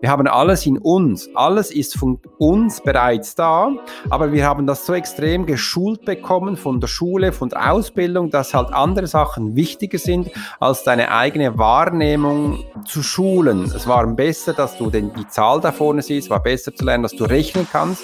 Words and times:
Wir 0.00 0.10
haben 0.10 0.26
alles 0.26 0.64
in 0.64 0.78
uns. 0.78 1.28
Alles 1.34 1.70
ist 1.70 1.96
von 1.96 2.18
uns 2.38 2.80
bereits 2.80 3.34
da, 3.34 3.70
aber 4.08 4.32
wir 4.32 4.46
haben 4.46 4.66
das 4.66 4.86
so 4.86 4.94
extrem 4.94 5.44
geschult 5.44 6.06
bekommen 6.06 6.56
von 6.56 6.80
der 6.80 6.86
Schule, 6.86 7.32
von 7.32 7.50
der 7.50 7.70
Ausbildung, 7.70 8.30
dass 8.30 8.54
halt 8.54 8.72
andere 8.72 9.06
Sachen 9.06 9.56
wichtiger 9.56 9.98
sind, 9.98 10.30
als 10.58 10.84
deine 10.84 11.12
eigene 11.12 11.58
Wahrnehmung 11.58 12.64
zu 12.86 13.02
schulen. 13.02 13.64
Es 13.64 13.86
war 13.86 14.06
besser, 14.06 14.54
dass 14.54 14.78
du 14.78 14.88
den, 14.88 15.12
die 15.12 15.28
Zahl 15.28 15.60
da 15.60 15.70
vorne 15.70 16.00
siehst, 16.00 16.30
war 16.30 16.42
besser 16.42 16.74
zu 16.74 16.84
lernen, 16.84 17.02
dass 17.02 17.12
du 17.12 17.24
rechnen 17.24 17.66
kannst. 17.70 18.02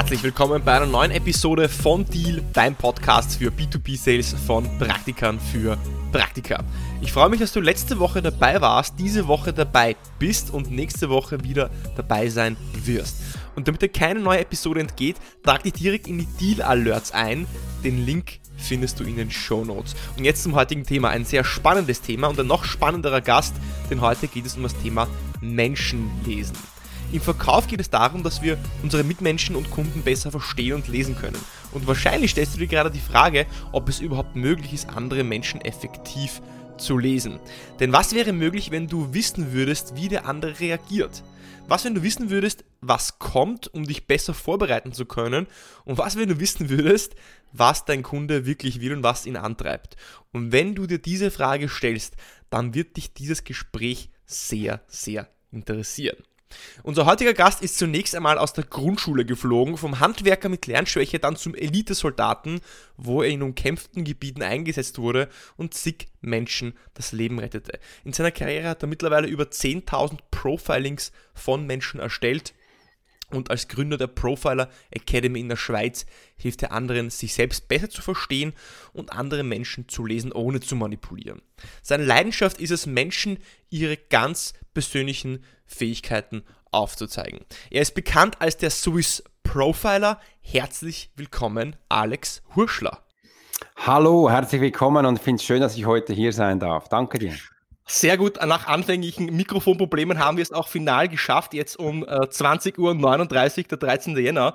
Herzlich 0.00 0.22
willkommen 0.22 0.62
bei 0.64 0.72
einer 0.72 0.86
neuen 0.86 1.10
Episode 1.10 1.68
von 1.68 2.06
Deal, 2.06 2.42
dein 2.54 2.74
Podcast 2.74 3.36
für 3.36 3.50
B2B-Sales 3.50 4.34
von 4.46 4.66
Praktikern 4.78 5.38
für 5.38 5.76
Praktika. 6.10 6.64
Ich 7.02 7.12
freue 7.12 7.28
mich, 7.28 7.38
dass 7.38 7.52
du 7.52 7.60
letzte 7.60 7.98
Woche 7.98 8.22
dabei 8.22 8.62
warst, 8.62 8.94
diese 8.98 9.28
Woche 9.28 9.52
dabei 9.52 9.96
bist 10.18 10.52
und 10.52 10.70
nächste 10.70 11.10
Woche 11.10 11.44
wieder 11.44 11.68
dabei 11.96 12.30
sein 12.30 12.56
wirst. 12.72 13.16
Und 13.54 13.68
damit 13.68 13.82
dir 13.82 13.90
keine 13.90 14.20
neue 14.20 14.40
Episode 14.40 14.80
entgeht, 14.80 15.16
trag 15.42 15.64
dich 15.64 15.74
direkt 15.74 16.08
in 16.08 16.18
die 16.18 16.28
Deal 16.40 16.62
Alerts 16.62 17.12
ein. 17.12 17.46
Den 17.84 18.04
Link 18.06 18.40
findest 18.56 19.00
du 19.00 19.04
in 19.04 19.16
den 19.16 19.30
Show 19.30 19.66
Notes. 19.66 19.94
Und 20.16 20.24
jetzt 20.24 20.42
zum 20.42 20.54
heutigen 20.54 20.86
Thema. 20.86 21.10
Ein 21.10 21.26
sehr 21.26 21.44
spannendes 21.44 22.00
Thema 22.00 22.28
und 22.28 22.40
ein 22.40 22.46
noch 22.46 22.64
spannenderer 22.64 23.20
Gast, 23.20 23.54
denn 23.90 24.00
heute 24.00 24.28
geht 24.28 24.46
es 24.46 24.56
um 24.56 24.62
das 24.62 24.74
Thema 24.78 25.08
Menschenlesen. 25.42 26.56
Im 27.12 27.20
Verkauf 27.20 27.66
geht 27.66 27.80
es 27.80 27.90
darum, 27.90 28.22
dass 28.22 28.40
wir 28.40 28.56
unsere 28.84 29.02
Mitmenschen 29.02 29.56
und 29.56 29.68
Kunden 29.72 30.02
besser 30.02 30.30
verstehen 30.30 30.74
und 30.74 30.86
lesen 30.86 31.16
können. 31.16 31.38
Und 31.72 31.88
wahrscheinlich 31.88 32.30
stellst 32.30 32.54
du 32.54 32.58
dir 32.58 32.68
gerade 32.68 32.90
die 32.90 33.00
Frage, 33.00 33.46
ob 33.72 33.88
es 33.88 33.98
überhaupt 33.98 34.36
möglich 34.36 34.72
ist, 34.72 34.88
andere 34.90 35.24
Menschen 35.24 35.60
effektiv 35.60 36.40
zu 36.78 36.96
lesen. 36.96 37.40
Denn 37.80 37.92
was 37.92 38.14
wäre 38.14 38.32
möglich, 38.32 38.70
wenn 38.70 38.86
du 38.86 39.12
wissen 39.12 39.52
würdest, 39.52 39.96
wie 39.96 40.08
der 40.08 40.24
andere 40.26 40.60
reagiert? 40.60 41.24
Was, 41.66 41.84
wenn 41.84 41.96
du 41.96 42.02
wissen 42.04 42.30
würdest, 42.30 42.64
was 42.80 43.18
kommt, 43.18 43.72
um 43.74 43.86
dich 43.86 44.06
besser 44.06 44.32
vorbereiten 44.32 44.92
zu 44.92 45.04
können? 45.04 45.48
Und 45.84 45.98
was, 45.98 46.16
wenn 46.16 46.28
du 46.28 46.38
wissen 46.38 46.68
würdest, 46.68 47.16
was 47.52 47.84
dein 47.84 48.04
Kunde 48.04 48.46
wirklich 48.46 48.80
will 48.80 48.92
und 48.92 49.02
was 49.02 49.26
ihn 49.26 49.36
antreibt? 49.36 49.96
Und 50.32 50.52
wenn 50.52 50.76
du 50.76 50.86
dir 50.86 50.98
diese 50.98 51.32
Frage 51.32 51.68
stellst, 51.68 52.14
dann 52.50 52.74
wird 52.74 52.96
dich 52.96 53.14
dieses 53.14 53.42
Gespräch 53.42 54.10
sehr, 54.26 54.80
sehr 54.86 55.28
interessieren. 55.50 56.16
Unser 56.82 57.06
heutiger 57.06 57.34
Gast 57.34 57.62
ist 57.62 57.78
zunächst 57.78 58.14
einmal 58.14 58.38
aus 58.38 58.52
der 58.52 58.64
Grundschule 58.64 59.24
geflogen, 59.24 59.76
vom 59.76 60.00
Handwerker 60.00 60.48
mit 60.48 60.66
Lernschwäche 60.66 61.18
dann 61.18 61.36
zum 61.36 61.54
Elitesoldaten, 61.54 62.60
wo 62.96 63.22
er 63.22 63.28
in 63.28 63.42
umkämpften 63.42 64.04
Gebieten 64.04 64.42
eingesetzt 64.42 64.98
wurde 64.98 65.28
und 65.56 65.74
zig 65.74 66.08
Menschen 66.20 66.74
das 66.94 67.12
Leben 67.12 67.38
rettete. 67.38 67.78
In 68.04 68.12
seiner 68.12 68.30
Karriere 68.30 68.68
hat 68.68 68.82
er 68.82 68.88
mittlerweile 68.88 69.28
über 69.28 69.44
10.000 69.44 70.18
Profilings 70.30 71.12
von 71.34 71.66
Menschen 71.66 72.00
erstellt 72.00 72.54
und 73.30 73.50
als 73.50 73.68
Gründer 73.68 73.96
der 73.96 74.06
Profiler 74.06 74.68
Academy 74.90 75.40
in 75.40 75.48
der 75.48 75.56
Schweiz 75.56 76.06
hilft 76.36 76.62
er 76.62 76.72
anderen, 76.72 77.10
sich 77.10 77.34
selbst 77.34 77.68
besser 77.68 77.90
zu 77.90 78.02
verstehen 78.02 78.52
und 78.92 79.12
andere 79.12 79.42
Menschen 79.42 79.88
zu 79.88 80.04
lesen, 80.04 80.32
ohne 80.32 80.60
zu 80.60 80.76
manipulieren. 80.76 81.42
Seine 81.82 82.04
Leidenschaft 82.04 82.60
ist 82.60 82.70
es, 82.70 82.86
Menschen 82.86 83.38
ihre 83.68 83.96
ganz 83.96 84.54
persönlichen 84.74 85.44
Fähigkeiten 85.66 86.42
aufzuzeigen. 86.70 87.40
Er 87.70 87.82
ist 87.82 87.94
bekannt 87.94 88.40
als 88.40 88.56
der 88.56 88.70
Swiss 88.70 89.22
Profiler. 89.42 90.20
Herzlich 90.40 91.10
willkommen, 91.16 91.76
Alex 91.88 92.42
Hurschler. 92.54 93.02
Hallo, 93.76 94.30
herzlich 94.30 94.60
willkommen 94.60 95.06
und 95.06 95.16
ich 95.16 95.22
finde 95.22 95.40
es 95.40 95.44
schön, 95.44 95.60
dass 95.60 95.76
ich 95.76 95.86
heute 95.86 96.12
hier 96.12 96.32
sein 96.32 96.60
darf. 96.60 96.88
Danke 96.88 97.18
dir. 97.18 97.34
Sehr 97.92 98.16
gut, 98.16 98.36
nach 98.46 98.68
anfänglichen 98.68 99.34
Mikrofonproblemen 99.34 100.20
haben 100.20 100.36
wir 100.36 100.42
es 100.42 100.52
auch 100.52 100.68
final 100.68 101.08
geschafft, 101.08 101.54
jetzt 101.54 101.76
um 101.76 102.04
äh, 102.04 102.20
20.39 102.20 102.78
Uhr, 102.78 103.64
der 103.64 103.78
13. 103.78 104.16
Jänner. 104.16 104.54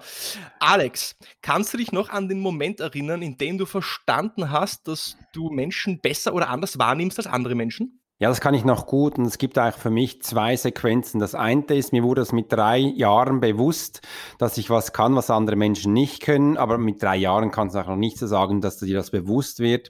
Alex, 0.60 1.18
kannst 1.42 1.74
du 1.74 1.78
dich 1.78 1.92
noch 1.92 2.08
an 2.08 2.30
den 2.30 2.40
Moment 2.40 2.80
erinnern, 2.80 3.22
in 3.22 3.38
dem 3.38 3.58
du 3.58 3.66
verstanden 3.66 4.52
hast, 4.52 4.88
dass 4.88 5.18
du 5.34 5.50
Menschen 5.50 6.00
besser 6.00 6.34
oder 6.34 6.48
anders 6.48 6.80
wahrnimmst 6.80 7.20
als 7.20 7.28
andere 7.28 7.56
Menschen? 7.56 8.00
Ja, 8.18 8.30
das 8.30 8.40
kann 8.40 8.54
ich 8.54 8.64
noch 8.64 8.88
gut 8.88 9.18
und 9.18 9.26
es 9.26 9.38
gibt 9.38 9.58
eigentlich 9.58 9.76
für 9.76 9.90
mich 9.90 10.22
zwei 10.22 10.56
Sequenzen. 10.56 11.20
Das 11.20 11.36
eine 11.36 11.66
ist, 11.66 11.92
mir 11.92 12.02
wurde 12.02 12.22
es 12.22 12.32
mit 12.32 12.50
drei 12.50 12.78
Jahren 12.78 13.42
bewusst, 13.42 14.02
dass 14.38 14.58
ich 14.58 14.70
was 14.70 14.94
kann, 14.94 15.18
was 15.18 15.30
andere 15.30 15.58
Menschen 15.58 15.92
nicht 15.92 16.24
können, 16.24 16.56
aber 16.56 16.78
mit 16.78 17.04
drei 17.04 17.18
Jahren 17.18 17.52
kannst 17.52 17.76
du 17.76 17.80
auch 17.80 17.88
noch 17.88 17.98
nicht 17.98 18.18
so 18.18 18.26
sagen, 18.26 18.62
dass 18.62 18.78
dir 18.78 18.96
das 18.96 19.12
bewusst 19.12 19.60
wird. 19.60 19.90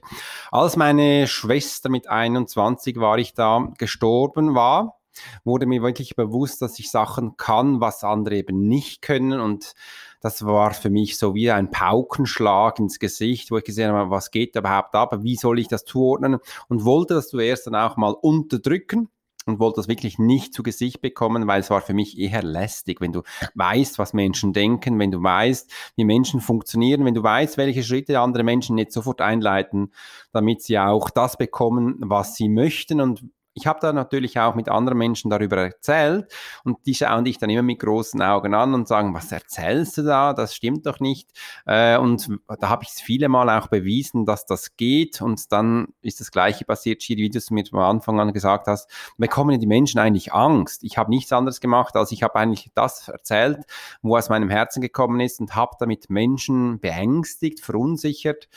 Als 0.50 0.74
meine 0.74 1.28
Schwester 1.28 1.88
mit 1.88 2.08
21 2.08 2.96
war 2.98 3.16
ich 3.18 3.32
da 3.34 3.68
gestorben 3.78 4.56
war, 4.56 4.98
wurde 5.44 5.66
mir 5.66 5.82
wirklich 5.82 6.16
bewusst, 6.16 6.60
dass 6.62 6.80
ich 6.80 6.90
Sachen 6.90 7.36
kann, 7.36 7.80
was 7.80 8.02
andere 8.02 8.38
eben 8.38 8.66
nicht 8.66 9.02
können 9.02 9.38
und 9.38 9.74
das 10.20 10.44
war 10.44 10.72
für 10.72 10.90
mich 10.90 11.18
so 11.18 11.34
wie 11.34 11.50
ein 11.50 11.70
Paukenschlag 11.70 12.78
ins 12.78 12.98
Gesicht, 12.98 13.50
wo 13.50 13.58
ich 13.58 13.64
gesehen 13.64 13.92
habe, 13.92 14.10
was 14.10 14.30
geht 14.30 14.56
überhaupt 14.56 14.94
ab, 14.94 15.16
wie 15.22 15.36
soll 15.36 15.58
ich 15.58 15.68
das 15.68 15.84
zuordnen? 15.84 16.38
Und 16.68 16.84
wollte 16.84 17.14
das 17.14 17.28
zuerst 17.28 17.66
dann 17.66 17.74
auch 17.74 17.96
mal 17.96 18.12
unterdrücken 18.12 19.08
und 19.46 19.60
wollte 19.60 19.76
das 19.76 19.88
wirklich 19.88 20.18
nicht 20.18 20.52
zu 20.52 20.62
Gesicht 20.62 21.00
bekommen, 21.00 21.46
weil 21.46 21.60
es 21.60 21.70
war 21.70 21.80
für 21.80 21.94
mich 21.94 22.18
eher 22.18 22.42
lästig, 22.42 23.00
wenn 23.00 23.12
du 23.12 23.22
weißt, 23.54 23.98
was 23.98 24.12
Menschen 24.12 24.52
denken, 24.52 24.98
wenn 24.98 25.12
du 25.12 25.22
weißt, 25.22 25.70
wie 25.94 26.04
Menschen 26.04 26.40
funktionieren, 26.40 27.04
wenn 27.04 27.14
du 27.14 27.22
weißt, 27.22 27.56
welche 27.56 27.84
Schritte 27.84 28.20
andere 28.20 28.42
Menschen 28.42 28.76
jetzt 28.76 28.94
sofort 28.94 29.20
einleiten, 29.20 29.92
damit 30.32 30.62
sie 30.62 30.78
auch 30.78 31.10
das 31.10 31.38
bekommen, 31.38 31.96
was 32.00 32.34
sie 32.34 32.48
möchten. 32.48 33.00
Und 33.00 33.24
ich 33.56 33.66
habe 33.66 33.80
da 33.80 33.92
natürlich 33.94 34.38
auch 34.38 34.54
mit 34.54 34.68
anderen 34.68 34.98
Menschen 34.98 35.30
darüber 35.30 35.56
erzählt 35.56 36.30
und 36.62 36.76
die 36.84 36.94
schauen 36.94 37.24
dich 37.24 37.38
dann 37.38 37.48
immer 37.48 37.62
mit 37.62 37.78
großen 37.78 38.20
Augen 38.20 38.52
an 38.52 38.74
und 38.74 38.86
sagen, 38.86 39.14
was 39.14 39.32
erzählst 39.32 39.96
du 39.96 40.02
da? 40.02 40.34
Das 40.34 40.54
stimmt 40.54 40.84
doch 40.84 41.00
nicht. 41.00 41.30
Äh, 41.64 41.96
und 41.96 42.28
da 42.60 42.68
habe 42.68 42.84
ich 42.84 42.90
es 42.90 43.00
viele 43.00 43.30
Mal 43.30 43.48
auch 43.48 43.68
bewiesen, 43.68 44.26
dass 44.26 44.44
das 44.44 44.76
geht 44.76 45.22
und 45.22 45.50
dann 45.52 45.88
ist 46.02 46.20
das 46.20 46.30
Gleiche 46.30 46.66
passiert, 46.66 47.02
wie 47.08 47.30
du 47.30 47.38
es 47.38 47.50
mir 47.50 47.64
am 47.72 47.78
Anfang 47.78 48.20
an 48.20 48.34
gesagt 48.34 48.66
hast, 48.66 48.90
bekommen 49.16 49.58
die 49.58 49.66
Menschen 49.66 49.98
eigentlich 50.00 50.34
Angst. 50.34 50.84
Ich 50.84 50.98
habe 50.98 51.08
nichts 51.08 51.32
anderes 51.32 51.60
gemacht, 51.60 51.96
als 51.96 52.12
ich 52.12 52.22
habe 52.22 52.34
eigentlich 52.36 52.70
das 52.74 53.08
erzählt, 53.08 53.64
wo 54.02 54.18
aus 54.18 54.28
meinem 54.28 54.50
Herzen 54.50 54.82
gekommen 54.82 55.18
ist 55.20 55.40
und 55.40 55.54
habe 55.54 55.76
damit 55.80 56.10
Menschen 56.10 56.78
beängstigt, 56.78 57.60
verunsichert 57.60 58.48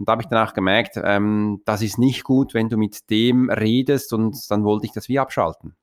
und 0.00 0.08
da 0.08 0.12
habe 0.12 0.22
ich 0.22 0.28
dann 0.28 0.44
auch 0.44 0.52
gemerkt, 0.52 0.98
ähm, 1.00 1.62
das 1.64 1.80
ist 1.80 1.98
nicht 1.98 2.24
gut, 2.24 2.54
wenn 2.54 2.68
du 2.68 2.76
mit 2.76 3.08
dem 3.08 3.50
redest 3.50 4.12
und 4.12 4.47
dann 4.50 4.64
wollte 4.64 4.86
ich 4.86 4.92
das 4.92 5.08
wie 5.08 5.18
abschalten. 5.18 5.76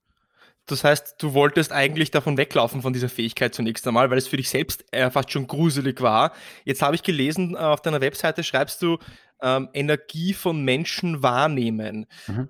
Das 0.66 0.84
heißt, 0.84 1.16
du 1.20 1.34
wolltest 1.34 1.72
eigentlich 1.72 2.10
davon 2.10 2.38
weglaufen 2.38 2.82
von 2.82 2.92
dieser 2.92 3.10
Fähigkeit 3.10 3.54
zunächst 3.54 3.88
einmal, 3.88 4.10
weil 4.10 4.18
es 4.18 4.28
für 4.28 4.38
dich 4.38 4.50
selbst 4.50 4.84
äh, 4.92 5.12
fast 5.12 5.32
schon 5.32 5.46
gruselig 5.46 6.02
war. 6.02 6.32
Jetzt 6.64 6.82
habe 6.82 6.96
ich 6.96 7.04
gelesen, 7.04 7.54
äh, 7.54 7.60
auf 7.60 7.82
deiner 7.82 8.02
Webseite 8.02 8.44
schreibst 8.44 8.82
du 8.82 8.98
ähm, 9.42 9.70
Energie 9.74 10.34
von 10.34 10.64
Menschen 10.64 11.22
wahrnehmen. 11.22 12.08
Mhm. 12.26 12.50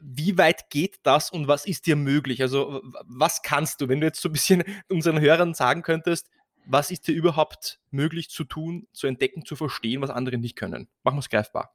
Wie 0.00 0.38
weit 0.38 0.70
geht 0.70 0.98
das 1.04 1.30
und 1.30 1.46
was 1.46 1.64
ist 1.64 1.86
dir 1.86 1.96
möglich? 1.96 2.42
Also 2.42 2.82
was 3.04 3.42
kannst 3.42 3.80
du, 3.80 3.88
wenn 3.88 4.00
du 4.00 4.06
jetzt 4.06 4.20
so 4.20 4.28
ein 4.28 4.32
bisschen 4.32 4.64
unseren 4.88 5.20
Hörern 5.20 5.54
sagen 5.54 5.82
könntest, 5.82 6.30
was 6.64 6.90
ist 6.90 7.06
dir 7.06 7.14
überhaupt 7.14 7.80
möglich 7.90 8.28
zu 8.28 8.44
tun, 8.44 8.86
zu 8.92 9.06
entdecken, 9.06 9.44
zu 9.44 9.54
verstehen, 9.54 10.00
was 10.00 10.10
andere 10.10 10.38
nicht 10.38 10.56
können? 10.56 10.88
Machen 11.04 11.16
wir 11.16 11.20
es 11.20 11.28
greifbar 11.28 11.74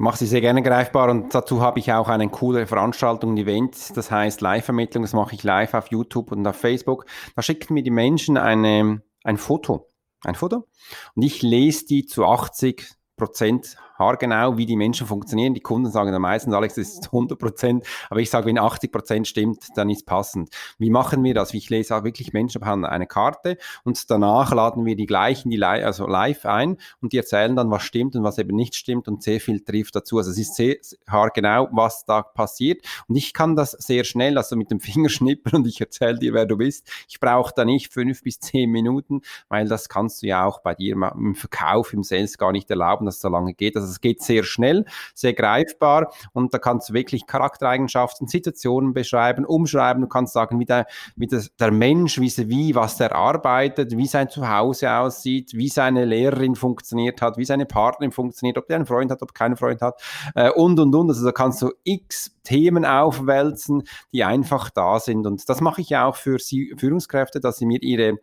mache 0.00 0.16
sie 0.16 0.26
sehr 0.26 0.40
gerne 0.40 0.62
greifbar 0.62 1.10
und 1.10 1.34
dazu 1.34 1.60
habe 1.60 1.78
ich 1.78 1.92
auch 1.92 2.08
eine 2.08 2.26
coole 2.30 2.66
Veranstaltung, 2.66 3.34
ein 3.34 3.36
Event, 3.36 3.94
das 3.96 4.10
heißt 4.10 4.40
Live-Vermittlung, 4.40 5.02
das 5.02 5.12
mache 5.12 5.34
ich 5.34 5.44
live 5.44 5.74
auf 5.74 5.88
YouTube 5.88 6.32
und 6.32 6.46
auf 6.46 6.56
Facebook. 6.56 7.04
Da 7.36 7.42
schicken 7.42 7.74
mir 7.74 7.82
die 7.82 7.90
Menschen 7.90 8.38
eine, 8.38 9.02
ein 9.24 9.36
Foto, 9.36 9.92
ein 10.24 10.34
Foto 10.34 10.66
und 11.14 11.22
ich 11.22 11.42
lese 11.42 11.84
die 11.84 12.06
zu 12.06 12.24
80 12.24 12.90
Prozent 13.18 13.76
haargenau, 14.00 14.56
wie 14.56 14.66
die 14.66 14.76
Menschen 14.76 15.06
funktionieren. 15.06 15.54
Die 15.54 15.60
Kunden 15.60 15.90
sagen 15.90 16.12
am 16.12 16.22
meisten, 16.22 16.52
Alex, 16.52 16.74
das 16.74 16.88
ist 16.88 17.06
100 17.06 17.38
Prozent, 17.38 17.84
aber 18.08 18.20
ich 18.20 18.30
sage, 18.30 18.46
wenn 18.46 18.58
80 18.58 18.90
Prozent 18.90 19.28
stimmt, 19.28 19.68
dann 19.76 19.88
ist 19.90 20.06
passend. 20.06 20.50
Wie 20.78 20.90
machen 20.90 21.22
wir 21.22 21.34
das? 21.34 21.54
Ich 21.54 21.70
lese 21.70 21.96
auch 21.96 22.02
wirklich 22.02 22.32
Menschen 22.32 22.62
eine 22.64 23.06
Karte 23.06 23.58
und 23.84 24.10
danach 24.10 24.52
laden 24.52 24.84
wir 24.84 24.96
die 24.96 25.06
gleichen, 25.06 25.50
die 25.50 25.56
li 25.56 25.64
also 25.64 26.06
live 26.06 26.46
ein 26.46 26.78
und 27.00 27.12
die 27.12 27.18
erzählen 27.18 27.54
dann, 27.54 27.70
was 27.70 27.82
stimmt 27.82 28.16
und 28.16 28.24
was 28.24 28.38
eben 28.38 28.56
nicht 28.56 28.74
stimmt 28.74 29.06
und 29.06 29.22
sehr 29.22 29.40
viel 29.40 29.60
trifft 29.60 29.94
dazu. 29.94 30.18
Also 30.18 30.30
es 30.30 30.38
ist 30.38 30.56
sehr 30.56 30.76
haargenau, 31.08 31.68
was 31.72 32.04
da 32.06 32.22
passiert 32.22 32.84
und 33.06 33.16
ich 33.16 33.34
kann 33.34 33.56
das 33.56 33.72
sehr 33.72 34.04
schnell, 34.04 34.38
also 34.38 34.56
mit 34.56 34.70
dem 34.70 34.80
Finger 34.90 35.10
schnippeln 35.10 35.62
und 35.62 35.66
ich 35.66 35.80
erzähle 35.80 36.18
dir, 36.18 36.32
wer 36.32 36.46
du 36.46 36.56
bist. 36.56 36.90
Ich 37.08 37.20
brauche 37.20 37.52
da 37.54 37.64
nicht 37.64 37.92
fünf 37.92 38.22
bis 38.22 38.40
zehn 38.40 38.70
Minuten, 38.70 39.20
weil 39.48 39.68
das 39.68 39.88
kannst 39.88 40.22
du 40.22 40.26
ja 40.26 40.44
auch 40.44 40.60
bei 40.60 40.74
dir 40.74 40.94
im 40.94 41.34
Verkauf, 41.34 41.92
im 41.92 42.02
Sales 42.02 42.38
gar 42.38 42.52
nicht 42.52 42.70
erlauben, 42.70 43.06
dass 43.06 43.16
es 43.16 43.20
so 43.20 43.28
lange 43.28 43.54
geht. 43.54 43.76
Also 43.76 43.89
Also 43.90 43.96
es 43.96 44.00
geht 44.00 44.22
sehr 44.22 44.44
schnell, 44.44 44.84
sehr 45.14 45.34
greifbar 45.34 46.12
und 46.32 46.54
da 46.54 46.58
kannst 46.58 46.90
du 46.90 46.94
wirklich 46.94 47.26
Charaktereigenschaften, 47.26 48.28
Situationen 48.28 48.94
beschreiben, 48.94 49.44
umschreiben. 49.44 50.02
Du 50.02 50.08
kannst 50.08 50.32
sagen, 50.32 50.60
wie 50.60 50.64
der, 50.64 50.86
wie 51.16 51.26
das, 51.26 51.54
der 51.56 51.72
Mensch, 51.72 52.20
wie, 52.20 52.30
wie 52.48 52.74
was 52.74 52.96
der 52.96 53.14
arbeitet, 53.14 53.96
wie 53.96 54.06
sein 54.06 54.28
Zuhause 54.28 54.92
aussieht, 54.92 55.52
wie 55.54 55.68
seine 55.68 56.04
Lehrerin 56.04 56.54
funktioniert 56.54 57.20
hat, 57.20 57.36
wie 57.36 57.44
seine 57.44 57.66
Partnerin 57.66 58.12
funktioniert, 58.12 58.58
ob 58.58 58.66
der 58.66 58.76
einen 58.76 58.86
Freund 58.86 59.10
hat, 59.10 59.22
ob 59.22 59.34
keinen 59.34 59.56
Freund 59.56 59.82
hat 59.82 60.00
äh, 60.34 60.50
und 60.50 60.78
und 60.78 60.94
und. 60.94 61.08
Also 61.10 61.24
da 61.24 61.32
kannst 61.32 61.62
du 61.62 61.72
x 61.84 62.36
Themen 62.44 62.84
aufwälzen, 62.84 63.82
die 64.12 64.24
einfach 64.24 64.70
da 64.70 64.98
sind. 64.98 65.26
Und 65.26 65.48
das 65.48 65.60
mache 65.60 65.80
ich 65.80 65.96
auch 65.96 66.16
für 66.16 66.38
Sie, 66.38 66.74
Führungskräfte, 66.76 67.40
dass 67.40 67.58
sie 67.58 67.66
mir 67.66 67.82
ihre 67.82 68.18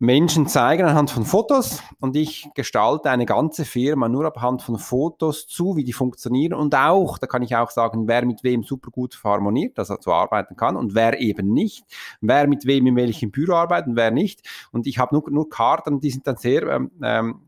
Menschen 0.00 0.46
zeigen 0.46 0.84
anhand 0.84 1.10
von 1.10 1.24
Fotos 1.24 1.82
und 1.98 2.14
ich 2.14 2.48
gestalte 2.54 3.10
eine 3.10 3.26
ganze 3.26 3.64
Firma 3.64 4.08
nur 4.08 4.32
anhand 4.36 4.62
von 4.62 4.78
Fotos 4.78 5.48
zu, 5.48 5.74
wie 5.76 5.82
die 5.82 5.92
funktionieren 5.92 6.54
und 6.54 6.76
auch, 6.76 7.18
da 7.18 7.26
kann 7.26 7.42
ich 7.42 7.56
auch 7.56 7.70
sagen, 7.70 8.06
wer 8.06 8.24
mit 8.24 8.44
wem 8.44 8.62
super 8.62 8.92
gut 8.92 9.18
harmoniert, 9.24 9.76
dass 9.76 9.90
er 9.90 9.98
so 10.00 10.12
arbeiten 10.12 10.54
kann 10.54 10.76
und 10.76 10.94
wer 10.94 11.20
eben 11.20 11.52
nicht, 11.52 11.84
wer 12.20 12.46
mit 12.46 12.64
wem 12.64 12.86
in 12.86 12.94
welchem 12.94 13.32
Büro 13.32 13.54
arbeitet 13.54 13.88
und 13.88 13.96
wer 13.96 14.12
nicht. 14.12 14.40
Und 14.70 14.86
ich 14.86 14.98
habe 14.98 15.16
nur, 15.16 15.28
nur 15.30 15.50
Karten, 15.50 15.98
die 15.98 16.10
sind 16.10 16.28
dann 16.28 16.36
sehr 16.36 16.62
ähm, 16.68 16.92
ähm 17.02 17.40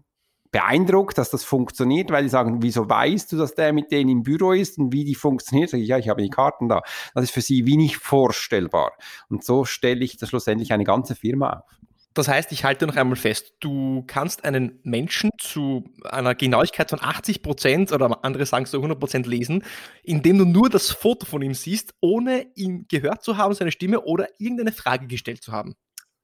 beeindruckt, 0.53 1.17
dass 1.17 1.31
das 1.31 1.45
funktioniert, 1.45 2.11
weil 2.11 2.25
die 2.25 2.29
sagen, 2.29 2.63
wieso 2.63 2.89
weißt 2.89 3.31
du, 3.33 3.37
dass 3.37 3.55
der 3.55 3.73
mit 3.73 3.93
denen 3.93 4.11
im 4.11 4.23
Büro 4.25 4.53
ist 4.53 4.79
und 4.79 4.93
wie 4.93 5.05
die 5.05 5.15
funktioniert? 5.15 5.71
Sag 5.71 5.79
ich, 5.79 5.87
ja, 5.87 5.97
ich 5.97 6.09
habe 6.09 6.23
die 6.23 6.31
Karten 6.31 6.69
da. 6.69 6.83
Das 7.15 7.25
ist 7.25 7.31
für 7.31 7.41
sie 7.41 7.67
wie 7.67 7.77
nicht 7.77 7.99
vorstellbar. 7.99 8.93
Und 9.29 9.45
so 9.45 9.65
stelle 9.65 10.05
ich 10.05 10.17
das 10.17 10.31
schlussendlich 10.31 10.73
eine 10.73 10.85
ganze 10.85 11.15
Firma 11.15 11.51
auf. 11.51 11.80
Das 12.15 12.27
heißt, 12.27 12.51
ich 12.51 12.65
halte 12.65 12.87
noch 12.87 12.97
einmal 12.97 13.17
fest, 13.17 13.55
du 13.61 14.03
kannst 14.07 14.45
einen 14.45 14.81
Menschen 14.83 15.31
zu 15.39 15.85
einer 16.03 16.35
Genauigkeit 16.35 16.91
von 16.91 17.01
80 17.01 17.43
Prozent 17.43 17.93
oder 17.93 18.25
andere 18.25 18.47
sagen 18.47 18.67
so 18.67 18.79
100 18.79 18.99
Prozent 18.99 19.27
lesen, 19.29 19.63
indem 20.03 20.39
du 20.39 20.45
nur 20.45 20.69
das 20.69 20.91
Foto 20.91 21.25
von 21.25 21.41
ihm 21.41 21.55
siehst, 21.55 21.95
ohne 22.01 22.49
ihn 22.57 22.87
gehört 22.89 23.23
zu 23.23 23.37
haben, 23.37 23.55
seine 23.55 23.71
Stimme 23.71 24.01
oder 24.01 24.29
irgendeine 24.39 24.73
Frage 24.73 25.07
gestellt 25.07 25.43
zu 25.43 25.53
haben. 25.53 25.77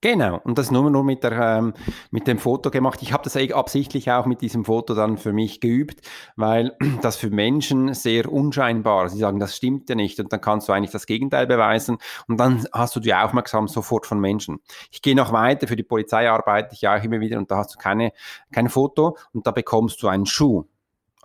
Genau, 0.07 0.41
und 0.45 0.57
das 0.57 0.71
nur, 0.71 0.89
nur 0.89 1.03
mit, 1.03 1.25
der, 1.25 1.33
ähm, 1.33 1.75
mit 2.13 2.29
dem 2.29 2.39
Foto 2.39 2.71
gemacht. 2.71 3.03
Ich 3.03 3.13
habe 3.13 3.25
das 3.25 3.37
absichtlich 3.37 4.13
auch 4.13 4.25
mit 4.25 4.41
diesem 4.41 4.65
Foto 4.65 4.95
dann 4.95 5.19
für 5.19 5.33
mich 5.33 5.61
geübt, 5.61 6.01
weil 6.37 6.77
das 7.03 7.17
für 7.17 7.29
Menschen 7.29 7.93
sehr 7.93 8.33
unscheinbar. 8.33 9.09
Sie 9.09 9.19
sagen, 9.19 9.41
das 9.41 9.57
stimmt 9.57 9.89
ja 9.89 9.97
nicht 9.97 10.21
und 10.21 10.33
dann 10.33 10.41
kannst 10.41 10.69
du 10.69 10.73
eigentlich 10.73 10.93
das 10.93 11.07
Gegenteil 11.07 11.49
beweisen 11.49 11.99
und 12.29 12.39
dann 12.39 12.65
hast 12.73 12.95
du 12.95 13.01
die 13.01 13.15
Aufmerksamkeit 13.15 13.75
sofort 13.75 14.07
von 14.07 14.21
Menschen. 14.21 14.61
Ich 14.93 15.03
gehe 15.03 15.17
noch 15.17 15.33
weiter, 15.33 15.67
für 15.67 15.75
die 15.75 15.83
Polizei 15.83 16.31
arbeite 16.31 16.75
ich 16.75 16.87
auch 16.87 17.03
immer 17.03 17.19
wieder 17.19 17.37
und 17.39 17.51
da 17.51 17.57
hast 17.57 17.75
du 17.75 17.79
keine, 17.79 18.13
kein 18.53 18.69
Foto 18.69 19.17
und 19.33 19.45
da 19.49 19.51
bekommst 19.51 20.01
du 20.05 20.07
einen 20.07 20.27
Schuh 20.27 20.67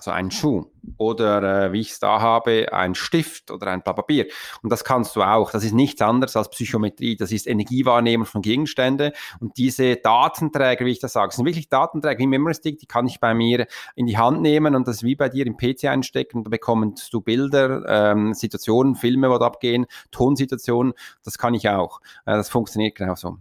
also 0.01 0.11
ein 0.11 0.31
Schuh 0.31 0.65
oder 0.97 1.65
äh, 1.67 1.73
wie 1.73 1.81
ich 1.81 1.91
es 1.91 1.99
da 1.99 2.21
habe, 2.21 2.73
ein 2.73 2.95
Stift 2.95 3.51
oder 3.51 3.67
ein 3.67 3.83
Blatt 3.83 3.95
Papier. 3.95 4.25
Und 4.63 4.71
das 4.71 4.83
kannst 4.83 5.15
du 5.15 5.21
auch. 5.21 5.51
Das 5.51 5.63
ist 5.63 5.73
nichts 5.73 6.01
anderes 6.01 6.35
als 6.35 6.49
Psychometrie. 6.49 7.15
Das 7.15 7.31
ist 7.31 7.45
Energiewahrnehmung 7.45 8.25
von 8.25 8.41
Gegenständen. 8.41 9.11
Und 9.39 9.57
diese 9.57 9.97
Datenträger, 9.97 10.85
wie 10.85 10.91
ich 10.91 10.99
das 10.99 11.13
sage, 11.13 11.35
sind 11.35 11.45
wirklich 11.45 11.69
Datenträger 11.69 12.19
wie 12.19 12.27
Memory 12.27 12.55
Stick, 12.55 12.79
die 12.79 12.87
kann 12.87 13.05
ich 13.05 13.19
bei 13.19 13.35
mir 13.35 13.67
in 13.95 14.07
die 14.07 14.17
Hand 14.17 14.41
nehmen 14.41 14.75
und 14.75 14.87
das 14.87 15.03
wie 15.03 15.15
bei 15.15 15.29
dir 15.29 15.45
im 15.45 15.55
PC 15.55 15.85
einstecken. 15.85 16.43
Da 16.43 16.49
bekommst 16.49 17.13
du 17.13 17.21
Bilder, 17.21 17.83
ähm, 17.87 18.33
Situationen, 18.33 18.95
Filme, 18.95 19.29
wo 19.29 19.35
abgehen, 19.35 19.85
Tonsituationen. 20.09 20.93
Das 21.23 21.37
kann 21.37 21.53
ich 21.53 21.69
auch. 21.69 22.01
Äh, 22.25 22.33
das 22.33 22.49
funktioniert 22.49 22.95
genauso. 22.95 23.37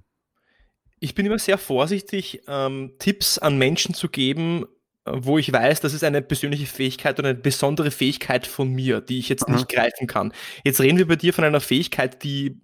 Ich 0.99 1.15
bin 1.15 1.25
immer 1.25 1.39
sehr 1.39 1.57
vorsichtig, 1.57 2.43
ähm, 2.47 2.93
Tipps 2.99 3.39
an 3.39 3.57
Menschen 3.57 3.95
zu 3.95 4.11
geben, 4.11 4.67
wo 5.15 5.39
ich 5.39 5.53
weiß, 5.53 5.81
das 5.81 5.95
ist 5.95 6.05
eine 6.05 6.23
persönliche 6.23 6.67
Fähigkeit 6.67 7.19
oder 7.19 7.31
eine 7.31 7.39
besondere 7.39 7.91
Fähigkeit 7.91 8.47
von 8.47 8.73
mir, 8.73 9.01
die 9.01 9.19
ich 9.19 9.29
jetzt 9.29 9.49
mhm. 9.49 9.57
nicht 9.57 9.69
greifen 9.69 10.07
kann. 10.07 10.33
Jetzt 10.65 10.81
reden 10.81 10.99
wir 10.99 11.07
bei 11.07 11.17
dir 11.17 11.33
von 11.33 11.45
einer 11.45 11.61
Fähigkeit, 11.61 12.23
die, 12.23 12.61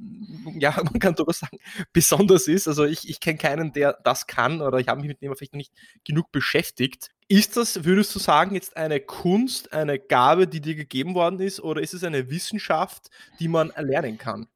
ja, 0.59 0.75
man 0.83 0.99
kann 0.99 1.15
durchaus 1.15 1.41
sagen, 1.41 1.59
besonders 1.93 2.49
ist. 2.49 2.69
Also 2.69 2.85
ich, 2.85 3.09
ich 3.09 3.21
kenne 3.21 3.39
keinen, 3.39 3.73
der 3.73 3.99
das 4.05 4.27
kann 4.27 4.63
oder 4.63 4.79
ich 4.79 4.89
habe 4.89 5.01
mich 5.01 5.09
mit 5.09 5.23
dem 5.23 5.35
vielleicht 5.35 5.53
noch 5.53 5.59
nicht 5.59 5.73
genug 6.05 6.33
beschäftigt. 6.33 7.11
Ist 7.29 7.57
das, 7.57 7.85
würdest 7.85 8.15
du 8.15 8.19
sagen, 8.19 8.55
jetzt 8.55 8.77
eine 8.77 9.01
Kunst, 9.01 9.73
eine 9.73 9.99
Gabe, 9.99 10.47
die 10.47 10.61
dir 10.61 10.77
gegeben 10.77 11.15
worden 11.15 11.41
ist 11.41 11.61
oder 11.61 11.81
ist 11.81 11.95
es 11.95 12.05
eine 12.05 12.31
Wissenschaft, 12.31 13.09
die 13.41 13.49
man 13.49 13.71
erlernen 13.71 14.17
kann? 14.17 14.47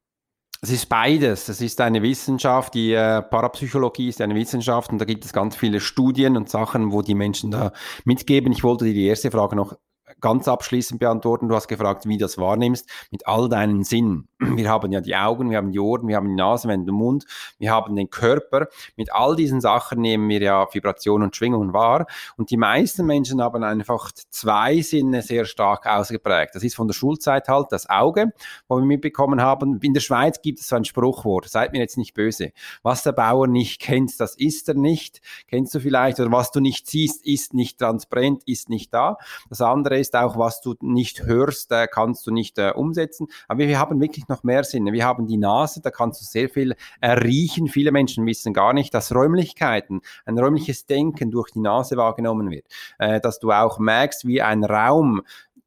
Es 0.63 0.69
ist 0.69 0.89
beides. 0.89 1.49
Es 1.49 1.59
ist 1.59 1.81
eine 1.81 2.03
Wissenschaft, 2.03 2.75
die 2.75 2.93
äh, 2.93 3.23
Parapsychologie 3.23 4.09
ist 4.09 4.21
eine 4.21 4.35
Wissenschaft 4.35 4.91
und 4.91 4.99
da 4.99 5.05
gibt 5.05 5.25
es 5.25 5.33
ganz 5.33 5.55
viele 5.55 5.79
Studien 5.79 6.37
und 6.37 6.49
Sachen, 6.49 6.91
wo 6.91 7.01
die 7.01 7.15
Menschen 7.15 7.49
da 7.49 7.73
mitgeben. 8.05 8.51
Ich 8.51 8.63
wollte 8.63 8.85
dir 8.85 8.93
die 8.93 9.07
erste 9.07 9.31
Frage 9.31 9.55
noch 9.55 9.75
ganz 10.21 10.47
abschließend 10.47 10.99
beantworten. 10.99 11.49
Du 11.49 11.55
hast 11.55 11.67
gefragt, 11.67 12.07
wie 12.07 12.17
das 12.17 12.37
wahrnimmst 12.37 12.89
mit 13.11 13.27
all 13.27 13.49
deinen 13.49 13.83
Sinnen. 13.83 14.27
Wir 14.39 14.69
haben 14.69 14.91
ja 14.91 15.01
die 15.01 15.15
Augen, 15.15 15.49
wir 15.49 15.57
haben 15.57 15.71
die 15.71 15.79
Ohren, 15.79 16.07
wir 16.07 16.15
haben 16.15 16.27
die 16.27 16.35
Nase, 16.35 16.67
wir 16.67 16.73
haben 16.73 16.85
den 16.85 16.95
Mund, 16.95 17.25
wir 17.59 17.71
haben 17.71 17.95
den 17.95 18.09
Körper. 18.09 18.67
Mit 18.95 19.13
all 19.13 19.35
diesen 19.35 19.61
Sachen 19.61 20.01
nehmen 20.01 20.29
wir 20.29 20.41
ja 20.41 20.67
Vibration 20.71 21.21
und 21.23 21.35
Schwingungen 21.35 21.73
wahr. 21.73 22.07
Und 22.37 22.49
die 22.49 22.57
meisten 22.57 23.05
Menschen 23.05 23.41
haben 23.41 23.63
einfach 23.63 24.11
zwei 24.29 24.81
Sinne 24.81 25.21
sehr 25.21 25.45
stark 25.45 25.85
ausgeprägt. 25.85 26.55
Das 26.55 26.63
ist 26.63 26.75
von 26.75 26.87
der 26.87 26.93
Schulzeit 26.93 27.47
halt 27.47 27.67
das 27.71 27.89
Auge, 27.89 28.33
wo 28.67 28.77
wir 28.77 28.85
mitbekommen 28.85 29.41
haben. 29.41 29.79
In 29.81 29.93
der 29.93 30.01
Schweiz 30.01 30.41
gibt 30.41 30.59
es 30.59 30.67
so 30.67 30.75
ein 30.75 30.85
Spruchwort, 30.85 31.49
seid 31.49 31.71
mir 31.71 31.79
jetzt 31.79 31.97
nicht 31.97 32.13
böse. 32.13 32.51
Was 32.83 33.03
der 33.03 33.11
Bauer 33.11 33.47
nicht 33.47 33.81
kennt, 33.81 34.19
das 34.19 34.35
ist 34.35 34.67
er 34.67 34.75
nicht. 34.75 35.21
Kennst 35.47 35.73
du 35.75 35.79
vielleicht? 35.79 36.19
Oder 36.19 36.31
was 36.31 36.51
du 36.51 36.59
nicht 36.59 36.87
siehst, 36.87 37.25
ist 37.25 37.53
nicht 37.53 37.79
transparent, 37.79 38.43
ist 38.45 38.69
nicht 38.69 38.93
da. 38.93 39.17
Das 39.49 39.61
andere 39.61 39.99
ist 39.99 40.10
auch, 40.15 40.37
was 40.37 40.61
du 40.61 40.75
nicht 40.81 41.23
hörst, 41.23 41.71
äh, 41.71 41.87
kannst 41.87 42.25
du 42.27 42.31
nicht 42.31 42.57
äh, 42.57 42.71
umsetzen. 42.75 43.27
Aber 43.47 43.59
wir 43.59 43.79
haben 43.79 43.99
wirklich 44.01 44.27
noch 44.27 44.43
mehr 44.43 44.63
Sinne. 44.63 44.93
Wir 44.93 45.05
haben 45.05 45.27
die 45.27 45.37
Nase, 45.37 45.81
da 45.81 45.91
kannst 45.91 46.21
du 46.21 46.25
sehr 46.25 46.49
viel 46.49 46.75
riechen. 47.03 47.67
Viele 47.67 47.91
Menschen 47.91 48.25
wissen 48.25 48.53
gar 48.53 48.73
nicht, 48.73 48.93
dass 48.93 49.13
Räumlichkeiten, 49.13 50.01
ein 50.25 50.37
räumliches 50.37 50.85
Denken 50.85 51.31
durch 51.31 51.51
die 51.51 51.59
Nase 51.59 51.97
wahrgenommen 51.97 52.49
wird. 52.49 52.65
Äh, 52.99 53.19
dass 53.21 53.39
du 53.39 53.51
auch 53.51 53.79
merkst, 53.79 54.27
wie 54.27 54.41
ein 54.41 54.63
Raum 54.63 55.21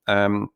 ähm, 0.06 0.50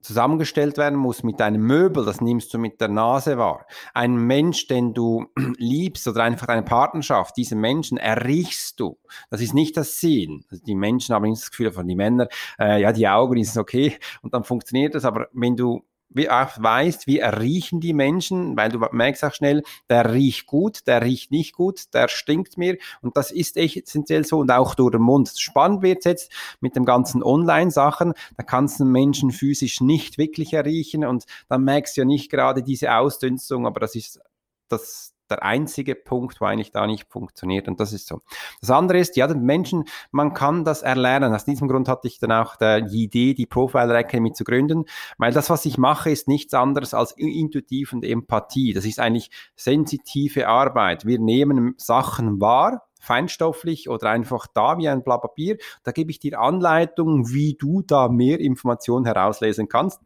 zusammengestellt 0.00 0.78
werden 0.78 0.98
muss 0.98 1.22
mit 1.22 1.40
einem 1.40 1.62
Möbel, 1.62 2.04
das 2.04 2.20
nimmst 2.20 2.52
du 2.54 2.58
mit 2.58 2.80
der 2.80 2.88
Nase 2.88 3.38
wahr. 3.38 3.66
Ein 3.94 4.16
Mensch, 4.16 4.66
den 4.66 4.94
du 4.94 5.26
liebst 5.58 6.08
oder 6.08 6.24
einfach 6.24 6.48
eine 6.48 6.62
Partnerschaft, 6.62 7.36
diesen 7.36 7.60
Menschen 7.60 7.98
erriechst 7.98 8.80
du. 8.80 8.98
Das 9.30 9.40
ist 9.40 9.54
nicht 9.54 9.76
das 9.76 10.00
Sehen. 10.00 10.44
Also 10.50 10.64
die 10.64 10.74
Menschen 10.74 11.14
haben 11.14 11.28
nicht 11.28 11.42
das 11.42 11.50
Gefühl 11.50 11.72
von 11.72 11.86
die 11.86 11.96
Männer, 11.96 12.28
äh, 12.58 12.80
ja, 12.80 12.92
die 12.92 13.08
Augen 13.08 13.36
ist 13.36 13.56
okay 13.56 13.98
und 14.22 14.34
dann 14.34 14.44
funktioniert 14.44 14.94
das, 14.94 15.04
aber 15.04 15.28
wenn 15.32 15.56
du 15.56 15.82
wie 16.10 16.28
auch 16.28 16.50
weißt, 16.58 17.06
wie 17.06 17.20
riechen 17.20 17.80
die 17.80 17.92
Menschen, 17.92 18.56
weil 18.56 18.70
du 18.70 18.78
merkst 18.90 19.24
auch 19.24 19.32
schnell, 19.32 19.62
der 19.88 20.12
riecht 20.12 20.46
gut, 20.46 20.86
der 20.86 21.02
riecht 21.02 21.30
nicht 21.30 21.54
gut, 21.54 21.94
der 21.94 22.08
stinkt 22.08 22.58
mir 22.58 22.76
und 23.00 23.16
das 23.16 23.30
ist 23.30 23.56
essentiell 23.56 24.24
so 24.24 24.38
und 24.38 24.50
auch 24.50 24.74
durch 24.74 24.92
den 24.92 25.02
Mund. 25.02 25.32
Spannend 25.36 25.82
wird 25.82 26.04
jetzt 26.04 26.32
mit 26.60 26.76
dem 26.76 26.84
ganzen 26.84 27.22
Online-Sachen, 27.22 28.14
da 28.36 28.42
kannst 28.42 28.80
du 28.80 28.84
Menschen 28.84 29.30
physisch 29.30 29.80
nicht 29.80 30.18
wirklich 30.18 30.52
erriechen 30.52 31.04
und 31.04 31.24
dann 31.48 31.64
merkst 31.64 31.96
du 31.96 32.02
ja 32.02 32.04
nicht 32.04 32.30
gerade 32.30 32.62
diese 32.62 32.94
Ausdünstung, 32.94 33.66
aber 33.66 33.80
das 33.80 33.94
ist 33.94 34.20
das, 34.68 35.14
der 35.30 35.42
einzige 35.42 35.94
Punkt, 35.94 36.40
wo 36.40 36.44
eigentlich 36.44 36.72
da 36.72 36.86
nicht 36.86 37.10
funktioniert. 37.10 37.68
Und 37.68 37.80
das 37.80 37.92
ist 37.92 38.06
so. 38.06 38.20
Das 38.60 38.70
andere 38.70 38.98
ist, 38.98 39.16
ja, 39.16 39.26
den 39.26 39.42
Menschen, 39.42 39.84
man 40.10 40.34
kann 40.34 40.64
das 40.64 40.82
erlernen. 40.82 41.34
Aus 41.34 41.44
diesem 41.44 41.68
Grund 41.68 41.88
hatte 41.88 42.08
ich 42.08 42.18
dann 42.18 42.32
auch 42.32 42.56
die 42.56 43.04
Idee, 43.04 43.34
die 43.34 43.46
Profile 43.46 43.96
Academy 43.96 44.32
zu 44.32 44.44
gründen, 44.44 44.84
weil 45.18 45.32
das, 45.32 45.50
was 45.50 45.64
ich 45.64 45.78
mache, 45.78 46.10
ist 46.10 46.28
nichts 46.28 46.54
anderes 46.54 46.94
als 46.94 47.12
intuitiv 47.12 47.92
und 47.92 48.04
Empathie. 48.04 48.72
Das 48.72 48.84
ist 48.84 49.00
eigentlich 49.00 49.30
sensitive 49.56 50.48
Arbeit. 50.48 51.06
Wir 51.06 51.18
nehmen 51.18 51.74
Sachen 51.76 52.40
wahr, 52.40 52.86
feinstofflich 53.00 53.88
oder 53.88 54.10
einfach 54.10 54.46
da 54.46 54.76
wie 54.78 54.88
ein 54.88 55.02
Blatt 55.02 55.22
Papier. 55.22 55.56
Da 55.84 55.92
gebe 55.92 56.10
ich 56.10 56.18
dir 56.18 56.38
Anleitungen, 56.38 57.30
wie 57.32 57.54
du 57.58 57.82
da 57.82 58.08
mehr 58.08 58.40
Informationen 58.40 59.06
herauslesen 59.06 59.68
kannst. 59.68 60.00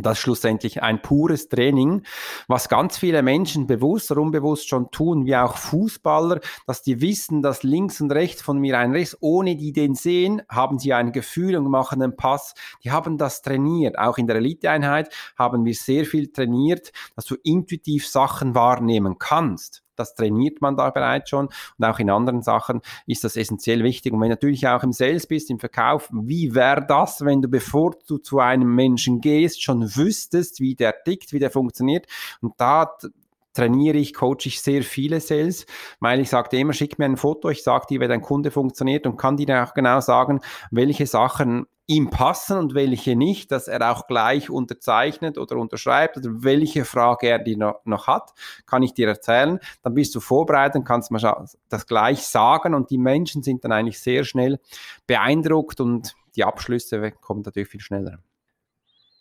Das 0.00 0.18
schlussendlich 0.18 0.82
ein 0.82 1.02
pures 1.02 1.48
Training, 1.48 2.02
was 2.46 2.68
ganz 2.68 2.96
viele 2.96 3.22
Menschen 3.22 3.66
bewusst 3.66 4.12
oder 4.12 4.20
unbewusst 4.20 4.68
schon 4.68 4.92
tun, 4.92 5.26
wie 5.26 5.34
auch 5.34 5.56
Fußballer, 5.56 6.40
dass 6.66 6.82
die 6.82 7.00
wissen, 7.00 7.42
dass 7.42 7.64
links 7.64 8.00
und 8.00 8.12
rechts 8.12 8.40
von 8.40 8.58
mir 8.58 8.78
ein 8.78 8.92
Riss, 8.92 9.16
ohne 9.20 9.56
die 9.56 9.72
den 9.72 9.96
sehen, 9.96 10.42
haben 10.48 10.78
sie 10.78 10.94
ein 10.94 11.10
Gefühl 11.10 11.56
und 11.56 11.68
machen 11.68 12.00
einen 12.00 12.16
Pass. 12.16 12.54
Die 12.84 12.92
haben 12.92 13.18
das 13.18 13.42
trainiert. 13.42 13.98
Auch 13.98 14.18
in 14.18 14.28
der 14.28 14.36
Eliteeinheit 14.36 15.12
haben 15.36 15.64
wir 15.64 15.74
sehr 15.74 16.04
viel 16.04 16.30
trainiert, 16.30 16.92
dass 17.16 17.24
du 17.24 17.34
intuitiv 17.42 18.06
Sachen 18.06 18.54
wahrnehmen 18.54 19.18
kannst. 19.18 19.82
Das 19.98 20.14
trainiert 20.14 20.60
man 20.60 20.76
da 20.76 20.90
bereits 20.90 21.30
schon. 21.30 21.48
Und 21.78 21.84
auch 21.84 21.98
in 21.98 22.10
anderen 22.10 22.42
Sachen 22.42 22.80
ist 23.06 23.24
das 23.24 23.36
essentiell 23.36 23.82
wichtig. 23.82 24.12
Und 24.12 24.20
wenn 24.20 24.28
du 24.28 24.34
natürlich 24.34 24.66
auch 24.66 24.82
im 24.82 24.92
Sales 24.92 25.26
bist, 25.26 25.50
im 25.50 25.58
Verkauf, 25.58 26.08
wie 26.12 26.54
wäre 26.54 26.84
das, 26.86 27.24
wenn 27.24 27.42
du, 27.42 27.48
bevor 27.48 27.94
du 28.06 28.18
zu 28.18 28.38
einem 28.38 28.74
Menschen 28.74 29.20
gehst, 29.20 29.62
schon 29.62 29.82
wüsstest, 29.96 30.60
wie 30.60 30.74
der 30.74 31.02
tickt, 31.04 31.32
wie 31.32 31.38
der 31.38 31.50
funktioniert? 31.50 32.06
Und 32.40 32.54
da 32.58 32.96
trainiere 33.54 33.98
ich, 33.98 34.14
coache 34.14 34.46
ich 34.46 34.60
sehr 34.60 34.82
viele 34.82 35.20
Sales, 35.20 35.66
weil 35.98 36.20
ich 36.20 36.30
sagte 36.30 36.56
immer, 36.56 36.72
schick 36.72 36.98
mir 36.98 37.06
ein 37.06 37.16
Foto, 37.16 37.48
ich 37.48 37.64
sage 37.64 37.86
dir, 37.90 38.00
wie 38.00 38.06
dein 38.06 38.22
Kunde 38.22 38.52
funktioniert 38.52 39.06
und 39.06 39.16
kann 39.16 39.36
dir 39.36 39.64
auch 39.64 39.74
genau 39.74 40.00
sagen, 40.00 40.40
welche 40.70 41.06
Sachen 41.06 41.66
ihm 41.88 42.10
passen 42.10 42.58
und 42.58 42.74
welche 42.74 43.16
nicht, 43.16 43.50
dass 43.50 43.66
er 43.66 43.90
auch 43.90 44.06
gleich 44.06 44.50
unterzeichnet 44.50 45.38
oder 45.38 45.56
unterschreibt 45.56 46.18
oder 46.18 46.28
welche 46.44 46.84
Frage 46.84 47.28
er 47.28 47.38
die 47.38 47.56
noch, 47.56 47.80
noch 47.84 48.06
hat, 48.06 48.34
kann 48.66 48.82
ich 48.82 48.92
dir 48.92 49.08
erzählen. 49.08 49.58
Dann 49.82 49.94
bist 49.94 50.14
du 50.14 50.20
vorbereitet 50.20 50.76
und 50.76 50.84
kannst 50.84 51.10
mal 51.10 51.46
das 51.70 51.86
gleich 51.86 52.26
sagen 52.26 52.74
und 52.74 52.90
die 52.90 52.98
Menschen 52.98 53.42
sind 53.42 53.64
dann 53.64 53.72
eigentlich 53.72 54.00
sehr 54.00 54.24
schnell 54.24 54.60
beeindruckt 55.06 55.80
und 55.80 56.14
die 56.36 56.44
Abschlüsse 56.44 57.10
kommen 57.10 57.40
natürlich 57.40 57.70
viel 57.70 57.80
schneller. 57.80 58.18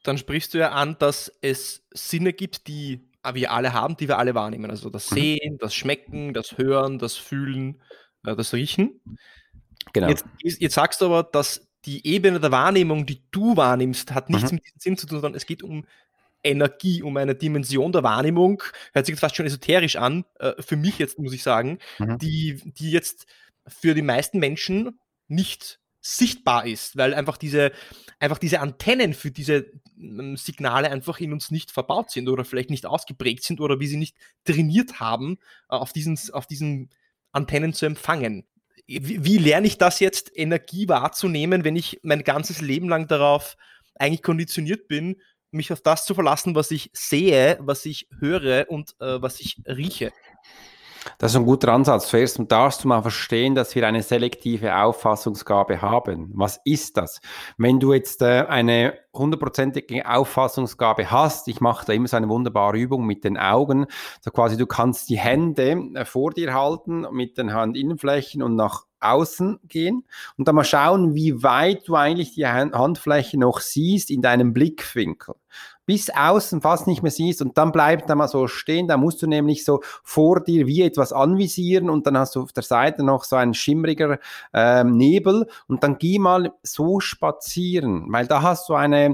Dann 0.03 0.17
sprichst 0.17 0.53
du 0.53 0.57
ja 0.57 0.71
an, 0.71 0.97
dass 0.99 1.31
es 1.41 1.85
Sinne 1.91 2.33
gibt, 2.33 2.67
die 2.67 3.09
wir 3.33 3.51
alle 3.51 3.71
haben, 3.71 3.95
die 3.95 4.09
wir 4.09 4.17
alle 4.17 4.35
wahrnehmen. 4.35 4.69
Also 4.69 4.89
das 4.89 5.09
mhm. 5.11 5.15
Sehen, 5.15 5.57
das 5.57 5.73
Schmecken, 5.73 6.33
das 6.33 6.57
Hören, 6.57 6.99
das 6.99 7.15
Fühlen, 7.15 7.81
äh, 8.25 8.35
das 8.35 8.53
Riechen. 8.53 8.99
Genau. 9.93 10.09
Jetzt, 10.09 10.25
jetzt 10.41 10.75
sagst 10.75 10.99
du 10.99 11.05
aber, 11.05 11.23
dass 11.23 11.66
die 11.85 12.05
Ebene 12.05 12.39
der 12.39 12.51
Wahrnehmung, 12.51 13.05
die 13.05 13.21
du 13.31 13.55
wahrnimmst, 13.55 14.13
hat 14.13 14.29
nichts 14.29 14.51
mhm. 14.51 14.55
mit 14.55 14.65
diesem 14.65 14.79
Sinn 14.79 14.97
zu 14.97 15.07
tun, 15.07 15.21
sondern 15.21 15.37
es 15.37 15.45
geht 15.45 15.63
um 15.63 15.85
Energie, 16.43 17.01
um 17.01 17.17
eine 17.17 17.35
Dimension 17.35 17.91
der 17.91 18.03
Wahrnehmung, 18.03 18.61
hört 18.93 19.05
sich 19.05 19.13
jetzt 19.13 19.21
fast 19.21 19.35
schon 19.35 19.45
esoterisch 19.45 19.95
an, 19.95 20.25
äh, 20.39 20.61
für 20.61 20.75
mich 20.75 20.97
jetzt 20.99 21.19
muss 21.19 21.33
ich 21.33 21.43
sagen, 21.43 21.79
mhm. 21.99 22.17
die, 22.19 22.61
die 22.65 22.91
jetzt 22.91 23.25
für 23.67 23.93
die 23.93 24.01
meisten 24.01 24.39
Menschen 24.39 24.99
nicht 25.27 25.79
sichtbar 25.99 26.65
ist, 26.65 26.95
weil 26.95 27.13
einfach 27.13 27.37
diese, 27.37 27.71
einfach 28.19 28.37
diese 28.37 28.61
Antennen 28.61 29.13
für 29.13 29.31
diese 29.31 29.65
ähm, 29.99 30.37
Signale 30.37 30.89
einfach 30.89 31.19
in 31.19 31.33
uns 31.33 31.51
nicht 31.51 31.71
verbaut 31.71 32.11
sind 32.11 32.29
oder 32.29 32.45
vielleicht 32.45 32.69
nicht 32.69 32.85
ausgeprägt 32.85 33.43
sind 33.43 33.59
oder 33.59 33.79
wie 33.79 33.87
sie 33.87 33.97
nicht 33.97 34.15
trainiert 34.45 34.99
haben, 34.99 35.37
äh, 35.69 35.75
auf, 35.75 35.91
diesen, 35.91 36.17
auf 36.31 36.47
diesen 36.47 36.89
Antennen 37.31 37.73
zu 37.73 37.85
empfangen 37.85 38.45
wie, 38.87 39.23
wie 39.23 39.37
lerne 39.37 39.67
ich 39.67 39.77
das 39.77 39.99
jetzt, 39.99 40.31
Energie 40.33 40.87
wahrzunehmen, 40.87 41.63
wenn 41.63 41.75
ich 41.75 41.99
mein 42.03 42.23
ganzes 42.23 42.61
Leben 42.61 42.89
lang 42.89 43.07
darauf 43.07 43.57
eigentlich 43.95 44.23
konditioniert 44.23 44.87
bin, 44.87 45.17
mich 45.51 45.71
auf 45.71 45.81
das 45.81 46.05
zu 46.05 46.13
verlassen, 46.13 46.55
was 46.55 46.71
ich 46.71 46.89
sehe, 46.93 47.57
was 47.61 47.85
ich 47.85 48.07
höre 48.19 48.69
und 48.69 48.95
äh, 48.99 49.21
was 49.21 49.39
ich 49.39 49.61
rieche? 49.65 50.11
Das 51.17 51.31
ist 51.31 51.37
ein 51.37 51.45
guter 51.45 51.71
Ansatz. 51.71 52.09
Zuerst 52.09 52.39
darfst 52.49 52.83
du 52.83 52.89
mal 52.89 53.01
verstehen, 53.01 53.55
dass 53.55 53.75
wir 53.75 53.87
eine 53.87 54.03
selektive 54.03 54.75
Auffassungsgabe 54.75 55.81
haben. 55.81 56.31
Was 56.33 56.59
ist 56.65 56.97
das? 56.97 57.21
Wenn 57.57 57.79
du 57.79 57.93
jetzt 57.93 58.21
äh, 58.21 58.45
eine 58.47 58.97
hundertprozentige 59.17 60.09
Auffassungsgabe 60.09 61.09
hast, 61.09 61.47
ich 61.47 61.61
mache 61.61 61.85
da 61.85 61.93
immer 61.93 62.07
so 62.07 62.17
eine 62.17 62.29
wunderbare 62.29 62.77
Übung 62.77 63.05
mit 63.05 63.23
den 63.23 63.37
Augen, 63.37 63.85
so 64.21 64.31
quasi 64.31 64.57
du 64.57 64.65
kannst 64.65 65.09
die 65.09 65.17
Hände 65.17 65.81
äh, 65.95 66.05
vor 66.05 66.31
dir 66.31 66.53
halten 66.53 67.05
mit 67.11 67.37
den 67.37 67.53
Handinnenflächen 67.53 68.41
und 68.41 68.55
nach 68.55 68.87
außen 68.99 69.59
gehen. 69.67 70.03
Und 70.37 70.47
dann 70.47 70.55
mal 70.55 70.63
schauen, 70.63 71.15
wie 71.15 71.43
weit 71.43 71.87
du 71.87 71.95
eigentlich 71.95 72.33
die 72.33 72.47
Handfläche 72.47 73.37
noch 73.37 73.59
siehst 73.59 74.09
in 74.09 74.21
deinem 74.21 74.53
Blickwinkel. 74.53 75.35
Bis 75.85 76.09
außen 76.09 76.59
fast 76.59 76.85
nicht 76.85 77.01
mehr 77.01 77.11
siehst 77.13 77.41
und 77.41 77.57
dann 77.57 77.71
bleibt 77.71 78.09
da 78.09 78.15
mal 78.15 78.27
so 78.27 78.47
stehen, 78.47 78.89
da 78.89 78.97
musst 78.97 79.21
du 79.21 79.27
nämlich 79.27 79.63
so 79.63 79.79
vor 80.03 80.43
dir 80.43 80.67
wie 80.67 80.81
etwas 80.81 81.13
anvisieren 81.13 81.89
und 81.89 82.05
dann 82.05 82.17
hast 82.17 82.35
du 82.35 82.41
auf 82.41 82.51
der 82.51 82.63
Seite 82.63 83.03
noch 83.03 83.23
so 83.23 83.37
ein 83.37 83.53
schimmriger 83.53 84.19
ähm, 84.53 84.97
Nebel. 84.97 85.47
Und 85.67 85.83
dann 85.83 85.97
geh 85.97 86.19
mal 86.19 86.51
so 86.61 86.99
spazieren, 86.99 88.11
weil 88.11 88.27
da 88.27 88.41
hast 88.41 88.67
du 88.67 88.73
eine 88.73 89.06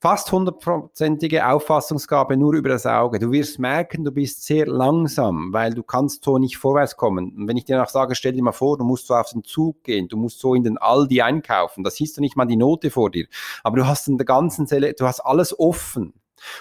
fast 0.00 0.30
hundertprozentige 0.30 1.46
Auffassungsgabe 1.46 2.36
nur 2.36 2.54
über 2.54 2.68
das 2.68 2.86
Auge. 2.86 3.18
Du 3.18 3.32
wirst 3.32 3.58
merken, 3.58 4.04
du 4.04 4.12
bist 4.12 4.44
sehr 4.44 4.66
langsam, 4.66 5.52
weil 5.52 5.74
du 5.74 5.82
kannst 5.82 6.24
so 6.24 6.38
nicht 6.38 6.58
vorwärts 6.58 6.96
kommen. 6.96 7.34
Und 7.36 7.48
wenn 7.48 7.56
ich 7.56 7.64
dir 7.64 7.78
noch 7.78 7.88
sage, 7.88 8.14
stell 8.14 8.32
dir 8.32 8.42
mal 8.42 8.52
vor, 8.52 8.76
du 8.76 8.84
musst 8.84 9.06
so 9.06 9.14
auf 9.14 9.30
den 9.30 9.42
Zug 9.42 9.82
gehen, 9.84 10.08
du 10.08 10.16
musst 10.16 10.38
so 10.38 10.54
in 10.54 10.64
den 10.64 10.78
Aldi 10.78 11.22
einkaufen, 11.22 11.82
da 11.82 11.90
siehst 11.90 12.16
du 12.16 12.20
nicht 12.20 12.36
mal 12.36 12.44
die 12.44 12.56
Note 12.56 12.90
vor 12.90 13.10
dir, 13.10 13.26
aber 13.64 13.78
du 13.78 13.86
hast 13.86 14.06
in 14.08 14.18
der 14.18 14.26
ganzen 14.26 14.66
Zelle, 14.66 14.92
du 14.92 15.06
hast 15.06 15.20
alles 15.20 15.58
offen. 15.58 16.12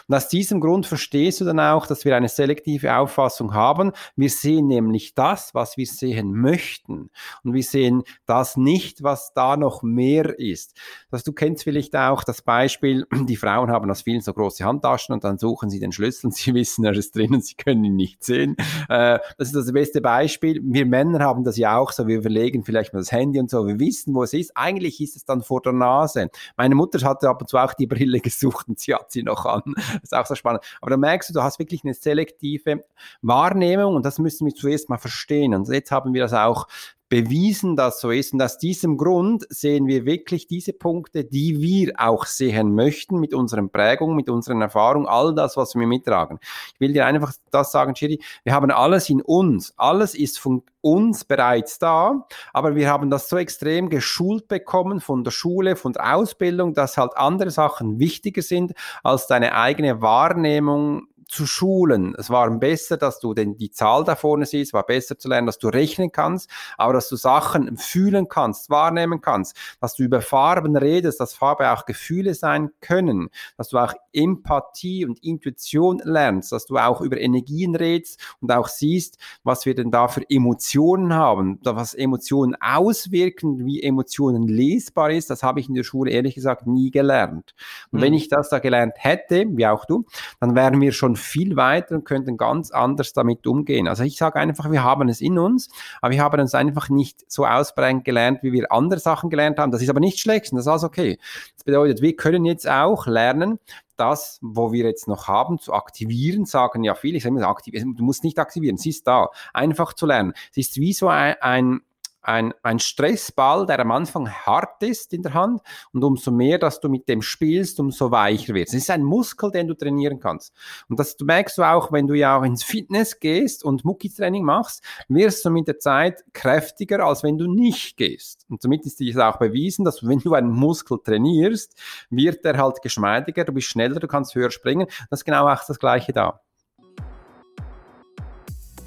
Und 0.08 0.16
aus 0.16 0.30
diesem 0.30 0.60
Grund 0.60 0.86
verstehst 0.86 1.42
du 1.42 1.46
dann 1.46 1.60
auch, 1.60 1.88
dass 1.88 2.06
wir 2.06 2.16
eine 2.16 2.30
selektive 2.30 2.96
Auffassung 2.96 3.54
haben. 3.54 3.92
Wir 4.16 4.30
sehen 4.30 4.68
nämlich 4.68 5.14
das, 5.14 5.54
was 5.54 5.78
wir 5.78 5.86
sehen 5.86 6.34
möchten. 6.34 7.10
Und 7.44 7.54
wir 7.54 7.64
sehen 7.64 8.04
das 8.26 8.58
nicht, 8.58 9.04
was 9.04 9.34
da 9.34 9.58
noch 9.58 9.84
mehr 9.84 10.38
ist. 10.40 10.76
Das, 11.12 11.24
du 11.24 11.34
kennst 11.34 11.64
vielleicht 11.64 11.96
auch 11.96 12.24
das 12.24 12.42
Beispiel, 12.42 13.06
die 13.28 13.36
Frauen 13.36 13.70
haben 13.70 13.90
aus 13.90 14.02
vielen 14.02 14.22
so 14.22 14.34
große 14.34 14.64
Handtaschen 14.64 15.14
und 15.14 15.24
dann 15.24 15.38
suchen 15.38 15.70
sie 15.70 15.80
den 15.80 15.92
Schlüssel 15.92 16.28
und 16.28 16.36
sie 16.36 16.54
wissen, 16.54 16.86
er 16.86 16.94
ist 16.94 17.16
drin 17.16 17.34
und 17.34 17.46
sie 17.46 17.56
können 17.56 17.84
ihn 17.84 17.96
nicht 17.96 18.24
sehen. 18.24 18.56
Äh, 18.90 19.20
das 19.38 19.48
ist 19.48 19.56
das 19.56 19.72
beste 19.72 20.02
Beispiel. 20.02 20.62
Wir 20.64 20.86
Männer 20.86 21.20
haben 21.20 21.44
das 21.44 21.58
ja 21.58 21.78
auch 21.78 21.92
so. 21.92 22.08
Wir 22.08 22.22
verlegen 22.22 22.64
vielleicht 22.64 22.94
mal 22.94 23.00
das 23.00 23.12
Handy 23.12 23.40
und 23.40 23.50
so. 23.50 23.68
Wir 23.68 23.80
wissen, 23.80 24.14
wo 24.14 24.24
es 24.24 24.34
ist. 24.34 24.56
Eigentlich 24.56 25.02
ist 25.02 25.16
es 25.16 25.26
dann 25.26 25.42
vor 25.42 25.62
der 25.62 25.74
Nase. 25.74 26.30
Meine 26.58 26.76
Mutter 26.76 27.06
hatte 27.08 27.30
ab 27.30 27.42
und 27.42 27.48
zu 27.48 27.58
auch 27.58 27.74
die 27.74 27.88
Brille 27.88 28.20
gesucht 28.22 28.68
und 28.68 28.80
sie 28.80 28.94
hat 28.94 29.12
sie 29.12 29.24
noch 29.24 29.46
an. 29.46 29.65
Das 29.76 29.96
ist 30.04 30.14
auch 30.14 30.26
so 30.26 30.36
spannend. 30.36 30.64
Aber 30.82 30.92
da 30.92 30.98
merkst 30.98 31.30
du, 31.30 31.34
du 31.34 31.44
hast 31.44 31.60
wirklich 31.60 31.84
eine 31.84 31.94
selektive 31.94 32.84
Wahrnehmung 33.22 33.96
und 33.96 34.06
das 34.06 34.20
müssen 34.20 34.46
wir 34.46 34.54
zuerst 34.54 34.90
mal 34.90 34.98
verstehen. 34.98 35.54
Und 35.54 35.68
jetzt 35.70 35.92
haben 35.92 36.14
wir 36.14 36.22
das 36.22 36.34
auch 36.34 36.68
bewiesen, 37.10 37.76
dass 37.76 38.00
so 38.00 38.10
ist. 38.10 38.34
Und 38.34 38.42
aus 38.42 38.58
diesem 38.58 38.98
Grund 38.98 39.46
sehen 39.50 39.88
wir 39.88 40.06
wirklich 40.06 40.48
diese 40.48 40.74
Punkte, 40.74 41.24
die 41.24 41.62
wir 41.62 41.94
auch 41.98 42.26
sehen 42.26 42.74
möchten 42.74 43.20
mit 43.20 43.34
unseren 43.34 43.70
Prägungen, 43.70 44.16
mit 44.16 44.30
unseren 44.30 44.62
Erfahrungen, 44.62 45.08
all 45.08 45.36
das, 45.36 45.56
was 45.56 45.76
wir 45.76 45.86
mittragen. 45.86 46.40
Ich 46.74 46.80
will 46.80 46.94
dir 46.94 47.06
einfach 47.06 47.34
das 47.52 47.72
sagen, 47.72 47.94
Chiri, 47.94 48.20
wir 48.44 48.54
haben 48.54 48.72
alles 48.72 49.10
in 49.10 49.22
uns. 49.22 49.74
Alles 49.78 50.16
ist 50.16 50.40
von 50.40 50.64
uns 50.82 51.26
bereits 51.26 51.80
da, 51.80 52.28
aber 52.54 52.76
wir 52.76 52.90
haben 52.90 53.10
das 53.10 53.30
so 53.30 53.38
extrem 53.38 53.90
geschult 53.90 54.48
bekommen 54.48 55.00
von 55.00 55.24
der 55.24 55.32
Schule, 55.32 55.76
von 55.76 55.94
der 55.94 56.16
Ausbildung, 56.16 56.74
dass 56.74 56.98
halt 56.98 57.18
andere 57.18 57.50
Sachen 57.50 58.00
wichtiger 58.00 58.42
sind 58.42 58.74
als 59.04 59.28
deine 59.28 59.56
eigene 59.56 60.02
Wahrnehmung 60.02 61.08
zu 61.28 61.46
schulen. 61.46 62.16
Es 62.18 62.30
war 62.30 62.50
besser, 62.52 62.98
dass 62.98 63.20
du 63.20 63.34
denn 63.34 63.58
die 63.58 63.72
Zahl 63.72 64.04
da 64.04 64.16
vorne 64.16 64.46
siehst, 64.46 64.74
war 64.74 64.86
besser 64.86 65.18
zu 65.18 65.28
lernen, 65.28 65.48
dass 65.48 65.58
du 65.58 65.68
rechnen 65.68 66.12
kannst, 66.12 66.50
aber 66.78 66.94
dass 66.94 67.10
du 67.10 67.16
Sachen 67.16 67.78
fühlen 67.78 68.28
kannst, 68.28 68.70
wahrnehmen 68.70 69.22
kannst, 69.22 69.56
dass 69.82 69.96
du 69.96 70.04
über 70.04 70.22
Farben 70.22 70.76
redest, 70.76 71.20
dass 71.20 71.34
Farbe 71.34 71.72
auch 71.72 71.86
Gefühle 71.86 72.34
sein 72.34 72.72
können, 72.82 73.30
dass 73.58 73.70
du 73.70 73.78
auch 73.78 73.94
Empathie 74.16 75.06
und 75.06 75.24
Intuition 75.24 76.02
lernst, 76.04 76.52
dass 76.52 76.66
du 76.66 76.78
auch 76.78 77.02
über 77.02 77.20
Energien 77.20 77.76
redest 77.76 78.20
und 78.42 78.52
auch 78.52 78.68
siehst, 78.68 79.18
was 79.44 79.66
wir 79.66 79.76
denn 79.76 79.92
da 79.92 80.08
für 80.08 80.28
Emotionen 80.30 81.14
haben, 81.14 81.60
was 81.64 81.94
Emotionen 81.94 82.56
auswirken, 82.60 83.66
wie 83.66 83.84
Emotionen 83.84 84.48
lesbar 84.48 85.12
ist, 85.12 85.30
das 85.30 85.44
habe 85.44 85.60
ich 85.60 85.68
in 85.68 85.76
der 85.76 85.84
Schule 85.84 86.12
ehrlich 86.12 86.36
gesagt 86.36 86.68
nie 86.68 86.92
gelernt. 86.92 87.54
Und 87.92 88.00
mhm. 88.00 88.04
wenn 88.04 88.14
ich 88.14 88.30
das 88.30 88.50
da 88.50 88.60
gelernt 88.60 88.94
hätte, 88.98 89.46
wie 89.50 89.68
auch 89.68 89.86
du, 89.86 90.06
dann 90.40 90.56
wären 90.56 90.80
wir 90.82 90.92
schon 90.92 91.16
viel 91.16 91.56
weiter 91.56 91.96
und 91.96 92.06
könnten 92.06 92.38
ganz 92.38 92.72
anders 92.72 93.14
damit 93.14 93.46
umgehen. 93.48 93.88
Also 93.88 94.04
ich 94.04 94.18
sage 94.18 94.40
einfach, 94.40 94.72
wir 94.72 94.84
haben 94.84 95.10
es 95.10 95.22
in 95.22 95.38
uns, 95.38 95.70
aber 96.02 96.14
wir 96.14 96.24
haben 96.24 96.40
es 96.40 96.56
einfach 96.56 96.90
nicht 96.90 97.30
so 97.32 97.46
ausprägend 97.46 98.06
gelernt, 98.06 98.40
wie 98.44 98.52
wir 98.52 98.72
andere 98.72 99.00
Sachen 99.00 99.30
gelernt 99.30 99.60
haben. 99.60 99.72
Das 99.72 99.82
ist 99.82 99.90
aber 99.90 100.00
nicht 100.00 100.20
schlecht 100.20 100.52
und 100.52 100.58
das 100.58 100.66
ist 100.66 100.72
alles 100.72 100.84
okay. 100.84 101.18
Das 101.56 101.64
bedeutet, 101.64 102.02
wir 102.02 102.16
können 102.16 102.46
jetzt 102.46 102.70
auch 102.70 103.08
lernen, 103.08 103.60
das, 103.98 104.40
wo 104.42 104.72
wir 104.72 104.86
jetzt 104.86 105.08
noch 105.08 105.28
haben, 105.28 105.60
zu 105.60 105.74
aktivieren, 105.74 106.46
sagen 106.46 106.84
ja 106.84 106.96
viele, 106.96 107.18
ich 107.18 107.24
sage 107.24 107.36
immer, 107.36 107.48
aktivieren, 107.48 107.96
du 107.96 108.04
musst 108.04 108.24
nicht 108.24 108.40
aktivieren, 108.40 108.78
sie 108.78 108.90
ist 108.90 109.08
da, 109.08 109.30
einfach 109.54 109.94
zu 109.94 110.06
lernen. 110.06 110.34
Es 110.52 110.58
ist 110.58 110.78
wie 110.78 110.94
so 110.94 111.08
ein, 111.08 111.36
ein 111.42 111.82
ein, 112.28 112.54
ein 112.64 112.80
Stressball, 112.80 113.66
der 113.66 113.80
am 113.80 113.92
Anfang 113.92 114.30
hart 114.30 114.82
ist 114.84 115.14
in 115.14 115.22
der 115.22 115.34
Hand 115.34 115.62
und 115.94 116.04
umso 116.04 116.32
mehr, 116.32 116.58
dass 116.58 116.80
du 116.80 116.90
mit 116.90 117.08
dem 117.08 117.22
spielst, 117.22 117.80
umso 117.80 118.12
weicher 118.12 118.54
wird 118.54 118.68
es. 118.68 118.74
Ist 118.74 118.90
ein 118.90 119.04
Muskel, 119.04 119.52
den 119.52 119.68
du 119.68 119.76
trainieren 119.76 120.20
kannst. 120.20 120.54
Und 120.90 121.00
das 121.00 121.16
merkst 121.22 121.58
du 121.58 121.64
auch, 121.64 121.92
wenn 121.92 122.08
du 122.08 122.14
ja 122.14 122.38
auch 122.38 122.44
ins 122.44 122.64
Fitness 122.64 123.20
gehst 123.20 123.64
und 123.64 123.86
Mucki-Training 123.86 124.44
machst, 124.44 124.84
wirst 125.08 125.46
du 125.46 125.50
mit 125.50 125.68
der 125.68 125.80
Zeit 125.80 126.24
kräftiger, 126.34 127.06
als 127.06 127.24
wenn 127.24 127.38
du 127.38 127.48
nicht 127.48 127.98
gehst. 127.98 128.46
Und 128.50 128.62
somit 128.62 128.86
ist 128.86 129.00
dies 129.00 129.18
auch 129.18 129.38
bewiesen, 129.38 129.86
dass 129.86 130.08
wenn 130.08 130.20
du 130.20 130.34
einen 130.34 130.52
Muskel 130.52 131.00
trainierst, 131.04 131.76
wird 132.10 132.46
er 132.46 132.58
halt 132.58 132.82
geschmeidiger, 132.82 133.46
du 133.46 133.54
bist 133.54 133.68
schneller, 133.68 134.00
du 134.00 134.08
kannst 134.08 134.36
höher 134.36 134.52
springen. 134.52 134.88
Das 135.10 135.22
ist 135.22 135.26
genau 135.26 135.48
auch 135.48 135.64
das 135.66 135.80
Gleiche 135.80 136.14
da 136.14 136.42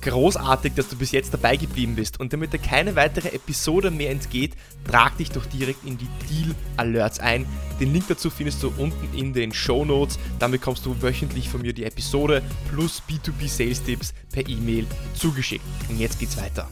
großartig, 0.09 0.75
dass 0.75 0.88
du 0.88 0.97
bis 0.97 1.12
jetzt 1.12 1.33
dabei 1.35 1.57
geblieben 1.57 1.95
bist. 1.95 2.19
Und 2.19 2.33
damit 2.33 2.53
dir 2.53 2.59
keine 2.59 2.97
weitere 2.97 3.29
Episode 3.29 3.91
mehr 3.91 4.11
entgeht, 4.11 4.55
trag 4.85 5.17
dich 5.19 5.31
doch 5.31 5.47
direkt 5.47 5.85
in 5.85 5.99
die 5.99 6.09
Deal 6.29 6.55
Alerts 6.77 7.21
ein. 7.21 7.47
Den 7.81 7.93
Link 7.93 8.07
dazu 8.09 8.31
findest 8.31 8.62
du 8.62 8.73
unten 8.77 9.17
in 9.17 9.33
den 9.33 9.53
Show 9.53 9.85
Notes. 9.85 10.19
Dann 10.38 10.50
bekommst 10.50 10.87
du 10.87 11.00
wöchentlich 11.03 11.49
von 11.49 11.62
mir 11.62 11.73
die 11.73 11.85
Episode 11.85 12.43
plus 12.71 13.03
B2B 13.09 13.49
Sales 13.49 13.83
Tipps 13.83 14.15
per 14.33 14.49
E-Mail 14.49 14.87
zugeschickt. 15.15 15.65
Und 15.88 15.99
jetzt 15.99 16.19
geht's 16.19 16.37
weiter. 16.37 16.69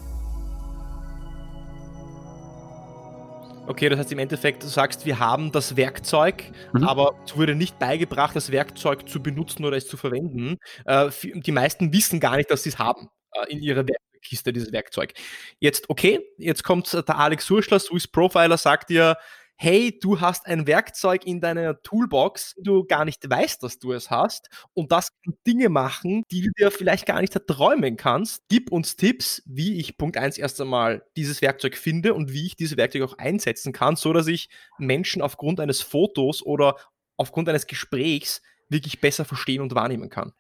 Okay, 3.69 3.89
das 3.89 3.99
heißt 3.99 4.13
im 4.13 4.21
Endeffekt, 4.21 4.63
du 4.63 4.69
sagst, 4.69 5.07
wir 5.07 5.19
haben 5.19 5.51
das 5.51 5.77
Werkzeug, 5.77 6.45
mhm. 6.73 6.85
aber 6.85 7.15
es 7.27 7.37
wurde 7.37 7.57
nicht 7.57 7.81
beigebracht, 7.81 8.37
das 8.37 8.53
Werkzeug 8.53 9.09
zu 9.09 9.21
benutzen 9.21 9.65
oder 9.65 9.77
es 9.77 9.89
zu 9.89 9.97
verwenden. 9.97 10.57
Äh, 10.85 11.11
die 11.35 11.51
meisten 11.51 11.93
wissen 11.93 12.21
gar 12.21 12.37
nicht, 12.37 12.49
dass 12.49 12.63
sie 12.63 12.69
es 12.69 12.79
haben 12.79 13.09
in 13.49 13.61
ihrer 13.61 13.87
Werkzeukkiste, 13.87 14.53
dieses 14.53 14.73
Werkzeug. 14.73 15.15
Jetzt, 15.61 15.89
okay, 15.91 16.21
jetzt 16.39 16.65
kommt 16.65 16.93
der 16.93 17.17
Alex 17.17 17.47
Surschler, 17.47 17.79
Swiss 17.79 18.09
Profiler, 18.09 18.57
sagt 18.57 18.91
dir, 18.91 19.17
hey, 19.59 19.99
du 19.99 20.21
hast 20.21 20.47
ein 20.47 20.67
Werkzeug 20.67 21.27
in 21.27 21.41
deiner 21.41 21.81
Toolbox, 21.83 22.55
du 22.59 22.85
gar 22.85 23.05
nicht 23.05 23.29
weißt, 23.29 23.63
dass 23.63 23.79
du 23.79 23.93
es 23.93 24.11
hast 24.11 24.49
und 24.75 24.93
das 24.93 25.09
kann 25.25 25.35
Dinge 25.47 25.71
machen, 25.71 26.23
die 26.31 26.43
du 26.43 26.51
dir 26.59 26.71
vielleicht 26.71 27.07
gar 27.07 27.21
nicht 27.23 27.35
erträumen 27.35 27.97
kannst. 27.97 28.45
Gib 28.49 28.71
uns 28.71 28.97
Tipps, 28.97 29.43
wie 29.47 29.79
ich 29.79 29.97
Punkt 29.97 30.19
1 30.19 30.37
erst 30.37 30.61
einmal 30.61 31.05
dieses 31.17 31.41
Werkzeug 31.41 31.77
finde 31.77 32.13
und 32.13 32.33
wie 32.33 32.47
ich 32.47 32.57
dieses 32.57 32.77
Werkzeug 32.77 33.03
auch 33.03 33.19
einsetzen 33.19 33.73
kann, 33.73 33.97
so 33.97 34.13
dass 34.13 34.27
ich 34.27 34.51
Menschen 34.79 35.23
aufgrund 35.23 35.59
eines 35.59 35.81
Fotos 35.81 36.45
oder 36.45 36.77
aufgrund 37.17 37.49
eines 37.49 37.67
Gesprächs 37.67 38.43
wirklich 38.69 39.01
besser 39.01 39.25
verstehen 39.25 39.63
und 39.63 39.75
wahrnehmen 39.75 40.11
kann. 40.11 40.33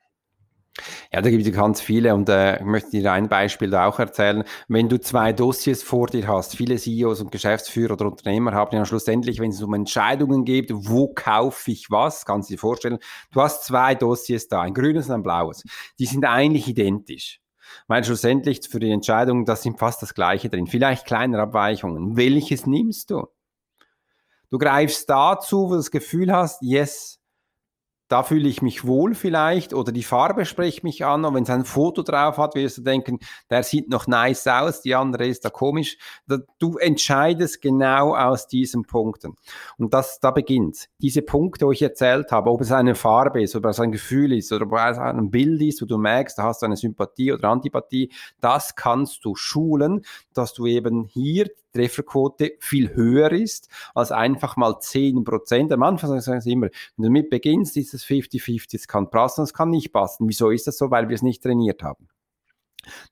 Ja, 1.12 1.23
da 1.23 1.30
gibt 1.30 1.47
es 1.47 1.52
ganz 1.52 1.80
viele 1.80 2.14
und 2.14 2.28
äh, 2.28 2.56
ich 2.59 2.64
möchte 2.64 2.90
dir 2.90 3.12
ein 3.12 3.28
Beispiel 3.28 3.71
da 3.71 3.87
auch 3.87 3.99
erzählen. 3.99 4.45
Wenn 4.68 4.88
du 4.88 5.00
zwei 5.00 5.33
Dossiers 5.33 5.83
vor 5.83 6.09
dir 6.09 6.26
hast, 6.28 6.56
viele 6.56 6.76
CEOs 6.76 7.21
und 7.21 7.33
Geschäftsführer 7.33 7.95
oder 7.95 8.06
Unternehmer 8.06 8.52
haben 8.52 8.76
ja 8.76 8.85
schlussendlich, 8.85 9.40
wenn 9.40 9.50
es 9.50 9.62
um 9.62 9.75
Entscheidungen 9.75 10.45
geht, 10.45 10.71
wo 10.73 11.09
kaufe 11.09 11.71
ich 11.71 11.90
was, 11.90 12.26
kannst 12.26 12.50
du 12.50 12.54
dir 12.54 12.59
vorstellen, 12.59 12.99
du 13.33 13.40
hast 13.40 13.64
zwei 13.64 13.95
Dossiers 13.95 14.49
da, 14.49 14.61
ein 14.61 14.75
grünes 14.75 15.09
und 15.09 15.14
ein 15.14 15.23
blaues. 15.23 15.64
Die 15.99 16.06
sind 16.06 16.25
eigentlich 16.25 16.68
identisch. 16.68 17.40
Weil 17.88 18.04
schlussendlich 18.04 18.61
für 18.68 18.78
die 18.78 18.90
Entscheidung, 18.90 19.45
das 19.45 19.62
sind 19.62 19.78
fast 19.78 20.02
das 20.02 20.14
gleiche 20.14 20.49
drin. 20.49 20.66
Vielleicht 20.66 21.06
kleinere 21.06 21.42
Abweichungen. 21.42 22.16
Welches 22.16 22.66
nimmst 22.66 23.11
du? 23.11 23.26
Du 24.50 24.59
greifst 24.59 25.11
dazu, 25.11 25.66
wo 25.66 25.71
du 25.71 25.76
das 25.76 25.90
Gefühl 25.90 26.33
hast, 26.33 26.62
yes, 26.62 27.15
da 28.09 28.23
fühle 28.23 28.49
ich 28.49 28.63
mich 28.63 28.87
wohl 28.87 29.15
vielleicht 29.15 29.75
oder 29.75 29.93
die 29.93 30.03
Farbe 30.03 30.45
spricht 30.45 30.85
mich 30.85 31.05
an 31.05 31.25
und 31.25 31.35
wenn 31.35 31.43
es 31.43 31.51
ein 31.51 31.65
Foto 31.65 32.03
drauf 32.03 32.39
hat, 32.39 32.55
wirst 32.55 32.79
du 32.79 32.83
denken, 32.83 33.19
der 33.51 33.63
sieht 33.63 33.89
noch 33.89 34.07
nice 34.07 34.47
aus, 34.47 34.83
die 34.83 34.95
andere 34.95 35.27
ist 35.27 35.45
da 35.45 35.51
komisch. 35.51 35.99
Du 36.59 36.79
entscheidest 36.79 37.61
genau 37.61 38.15
aus 38.15 38.47
diesen 38.47 38.85
Punkten. 38.85 39.37
Und 39.79 39.93
das, 39.93 40.21
da 40.21 40.31
beginnt. 40.31 40.87
Diese 40.99 41.23
Punkte, 41.23 41.67
wo 41.67 41.73
ich 41.73 41.83
erzählt 41.83 42.31
habe, 42.31 42.51
ob 42.51 42.61
es 42.61 42.73
eine 42.73 42.95
Farbe 42.95 43.43
ist, 43.43 43.57
oder 43.57 43.71
es 43.71 43.81
ein 43.81 43.93
Gefühl 43.93 44.33
ist 44.33 44.53
oder 44.53 44.67
ob 44.67 44.73
es 44.75 44.99
ein 44.99 45.31
Bild 45.31 45.63
ist, 45.63 45.83
wo 45.83 45.87
du 45.87 45.99
merkst, 45.99 46.39
da 46.39 46.45
hast 46.45 46.63
du 46.63 46.67
eine 46.67 46.77
Sympathie 46.77 47.33
oder 47.33 47.49
Antipathie, 47.49 48.13
das 48.41 48.75
kannst 48.77 49.25
du 49.25 49.35
schulen, 49.35 50.03
dass 50.33 50.55
du 50.55 50.67
eben 50.67 51.05
hier 51.05 51.49
Trefferquote 51.76 52.52
viel 52.61 52.95
höher 52.95 53.33
ist 53.33 53.68
als 53.95 54.12
einfach 54.12 54.56
mal 54.56 54.78
10 54.80 55.25
Prozent. 55.25 55.73
Am 55.73 55.83
Anfang 55.83 56.21
sagen 56.21 56.40
sie 56.40 56.52
immer, 56.52 56.68
wenn 56.97 57.02
du 57.02 57.04
damit 57.04 57.30
beginnst, 57.30 57.76
ist 57.76 57.95
es 57.95 58.04
50-50, 58.04 58.75
es 58.75 58.88
kann 58.88 59.11
passen, 59.11 59.42
es 59.42 59.54
kann 59.54 59.71
nicht 59.71 59.92
passen. 59.92 60.28
Wieso 60.28 60.50
ist 60.50 60.66
das 60.66 60.78
so? 60.78 60.90
Weil 60.90 61.09
wir 61.09 61.14
es 61.14 61.23
nicht 61.23 61.42
trainiert 61.42 61.83
haben 61.83 62.09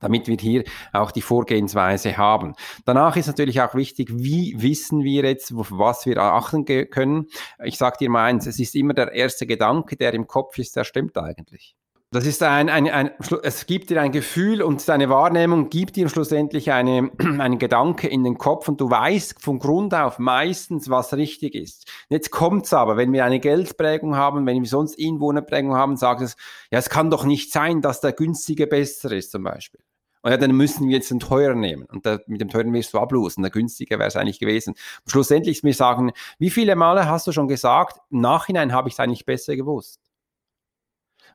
damit 0.01 0.29
wir 0.29 0.37
hier 0.37 0.65
auch 0.93 1.11
die 1.11 1.23
Vorgehensweise 1.23 2.17
haben. 2.17 2.55
Danach 2.85 3.17
ist 3.17 3.27
natürlich 3.27 3.61
auch 3.61 3.75
wichtig, 3.75 4.09
wie 4.13 4.55
wissen 4.59 5.03
wir 5.03 5.25
jetzt, 5.25 5.53
was 5.55 6.07
wir 6.07 6.19
achten 6.19 6.65
können. 6.65 7.27
Ich 7.65 7.77
sage 7.77 7.97
dir 7.99 8.11
mal 8.11 8.25
eins, 8.25 8.47
es 8.47 8.59
ist 8.59 8.75
immer 8.75 8.95
der 8.95 9.13
erste 9.13 9.47
Gedanke, 9.47 9.97
der 9.97 10.15
im 10.15 10.27
Kopf 10.27 10.59
ist, 10.59 10.77
der 10.77 10.85
stimmt 10.85 11.19
eigentlich. 11.19 11.75
Das 12.15 12.27
ist 12.27 12.45
ein, 12.45 12.69
ein, 12.69 12.89
ein, 12.89 13.11
es 13.43 13.67
gibt 13.67 13.91
dir 13.91 14.01
ein 14.01 14.13
Gefühl 14.13 14.63
und 14.63 14.89
deine 14.89 15.09
Wahrnehmung 15.09 15.69
gibt 15.69 15.97
dir 15.97 16.09
schlussendlich 16.09 16.71
eine, 16.71 17.11
einen 17.19 17.59
Gedanke 17.59 18.07
in 18.07 18.23
den 18.23 18.39
Kopf 18.39 18.69
und 18.69 18.81
du 18.81 18.89
weißt 18.89 19.43
von 19.43 19.59
Grund 19.59 19.95
auf 19.95 20.21
meistens, 20.21 20.89
was 20.89 21.15
richtig 21.15 21.57
ist. 21.57 21.91
Jetzt 22.11 22.31
kommt's 22.31 22.73
aber, 22.73 22.97
wenn 22.97 23.13
wir 23.13 23.25
eine 23.25 23.41
Geldprägung 23.41 24.15
haben, 24.15 24.47
wenn 24.47 24.63
wir 24.63 24.69
sonst 24.69 24.97
Einwohnerprägung 24.97 25.75
haben, 25.75 25.97
sagt 25.97 26.21
es, 26.21 26.37
ja, 26.71 26.79
es 26.79 26.89
kann 26.89 27.11
doch 27.11 27.25
nicht 27.25 27.51
sein, 27.51 27.83
dass 27.83 28.01
der 28.01 28.13
günstige 28.13 28.69
besser 28.69 29.11
ist 29.11 29.33
zum 29.33 29.43
Beispiel. 29.43 29.81
Und 30.23 30.31
ja, 30.31 30.37
dann 30.37 30.53
müssen 30.53 30.87
wir 30.87 30.95
jetzt 30.95 31.11
den 31.11 31.19
teuren 31.19 31.59
nehmen. 31.59 31.85
Und 31.87 32.07
da, 32.07 32.21
mit 32.29 32.41
dem 32.41 32.49
teuren 32.49 32.73
wirst 32.73 32.95
du 32.95 32.99
ablosen. 33.01 33.43
Der 33.43 33.51
günstige 33.51 33.99
wäre 33.99 34.07
es 34.07 34.15
eigentlich 34.15 34.39
gewesen. 34.39 34.71
Und 35.05 35.11
schlussendlich 35.11 35.65
mir 35.65 35.75
sagen, 35.75 36.13
wie 36.39 36.51
viele 36.51 36.77
Male 36.77 37.09
hast 37.09 37.27
du 37.27 37.33
schon 37.33 37.49
gesagt, 37.49 37.99
im 38.13 38.21
Nachhinein 38.21 38.73
habe 38.73 38.89
ich 38.89 38.95
es 38.95 39.01
eigentlich 39.01 39.27
besser 39.27 39.57
gewusst 39.57 40.04